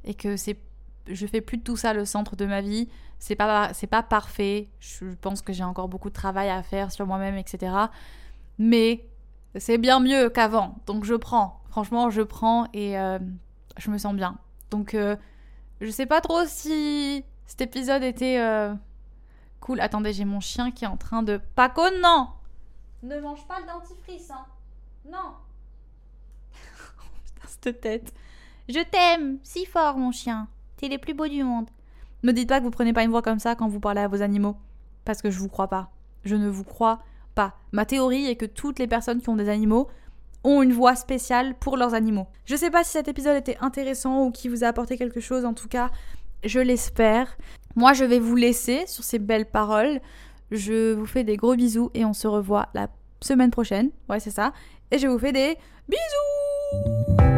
et 0.04 0.14
que 0.14 0.36
c'est 0.36 0.56
je 1.08 1.26
fais 1.26 1.40
plus 1.40 1.58
de 1.58 1.62
tout 1.62 1.76
ça 1.76 1.92
le 1.92 2.04
centre 2.04 2.36
de 2.36 2.46
ma 2.46 2.60
vie. 2.60 2.88
C'est 3.18 3.34
pas, 3.34 3.72
c'est 3.74 3.86
pas 3.86 4.02
parfait. 4.02 4.68
Je 4.80 5.06
pense 5.20 5.42
que 5.42 5.52
j'ai 5.52 5.64
encore 5.64 5.88
beaucoup 5.88 6.08
de 6.08 6.14
travail 6.14 6.50
à 6.50 6.62
faire 6.62 6.92
sur 6.92 7.06
moi-même, 7.06 7.36
etc. 7.36 7.72
Mais 8.58 9.06
c'est 9.56 9.78
bien 9.78 10.00
mieux 10.00 10.28
qu'avant. 10.30 10.76
Donc 10.86 11.04
je 11.04 11.14
prends. 11.14 11.60
Franchement, 11.70 12.10
je 12.10 12.22
prends 12.22 12.66
et 12.72 12.98
euh, 12.98 13.18
je 13.76 13.90
me 13.90 13.98
sens 13.98 14.14
bien. 14.14 14.38
Donc 14.70 14.94
euh, 14.94 15.16
je 15.80 15.90
sais 15.90 16.06
pas 16.06 16.20
trop 16.20 16.44
si 16.46 17.24
cet 17.46 17.60
épisode 17.60 18.02
était 18.02 18.38
euh, 18.40 18.74
cool. 19.60 19.80
Attendez, 19.80 20.12
j'ai 20.12 20.24
mon 20.24 20.40
chien 20.40 20.70
qui 20.70 20.84
est 20.84 20.88
en 20.88 20.96
train 20.96 21.22
de. 21.22 21.40
Paco, 21.54 21.82
non 22.02 22.28
Ne 23.02 23.20
mange 23.20 23.46
pas 23.46 23.60
le 23.60 23.66
dentifrice, 23.66 24.30
hein 24.30 24.44
Non 25.10 25.34
Putain, 27.24 27.48
cette 27.48 27.80
tête. 27.80 28.14
Je 28.68 28.80
t'aime 28.80 29.38
si 29.42 29.64
fort, 29.64 29.96
mon 29.96 30.12
chien. 30.12 30.46
Les 30.82 30.98
plus 30.98 31.14
beaux 31.14 31.26
du 31.26 31.42
monde. 31.42 31.66
Ne 32.22 32.32
dites 32.32 32.48
pas 32.48 32.58
que 32.58 32.64
vous 32.64 32.70
prenez 32.70 32.92
pas 32.92 33.02
une 33.02 33.10
voix 33.10 33.22
comme 33.22 33.38
ça 33.38 33.54
quand 33.54 33.68
vous 33.68 33.80
parlez 33.80 34.00
à 34.00 34.08
vos 34.08 34.22
animaux. 34.22 34.56
Parce 35.04 35.22
que 35.22 35.30
je 35.30 35.38
vous 35.38 35.48
crois 35.48 35.68
pas. 35.68 35.90
Je 36.24 36.36
ne 36.36 36.48
vous 36.48 36.64
crois 36.64 37.00
pas. 37.34 37.54
Ma 37.72 37.84
théorie 37.84 38.26
est 38.26 38.36
que 38.36 38.46
toutes 38.46 38.78
les 38.78 38.86
personnes 38.86 39.20
qui 39.20 39.28
ont 39.28 39.36
des 39.36 39.48
animaux 39.48 39.88
ont 40.44 40.62
une 40.62 40.72
voix 40.72 40.94
spéciale 40.94 41.54
pour 41.58 41.76
leurs 41.76 41.94
animaux. 41.94 42.26
Je 42.44 42.56
sais 42.56 42.70
pas 42.70 42.84
si 42.84 42.92
cet 42.92 43.08
épisode 43.08 43.36
était 43.36 43.58
intéressant 43.60 44.24
ou 44.24 44.30
qui 44.30 44.48
vous 44.48 44.64
a 44.64 44.68
apporté 44.68 44.96
quelque 44.96 45.20
chose, 45.20 45.44
en 45.44 45.54
tout 45.54 45.68
cas, 45.68 45.90
je 46.44 46.60
l'espère. 46.60 47.36
Moi, 47.76 47.92
je 47.92 48.04
vais 48.04 48.18
vous 48.18 48.36
laisser 48.36 48.86
sur 48.86 49.04
ces 49.04 49.18
belles 49.18 49.46
paroles. 49.46 50.00
Je 50.50 50.94
vous 50.94 51.06
fais 51.06 51.24
des 51.24 51.36
gros 51.36 51.56
bisous 51.56 51.90
et 51.94 52.04
on 52.04 52.12
se 52.12 52.26
revoit 52.26 52.68
la 52.74 52.88
semaine 53.20 53.50
prochaine. 53.50 53.90
Ouais, 54.08 54.20
c'est 54.20 54.30
ça. 54.30 54.52
Et 54.90 54.98
je 54.98 55.06
vous 55.06 55.18
fais 55.18 55.32
des 55.32 55.56
bisous 55.88 57.37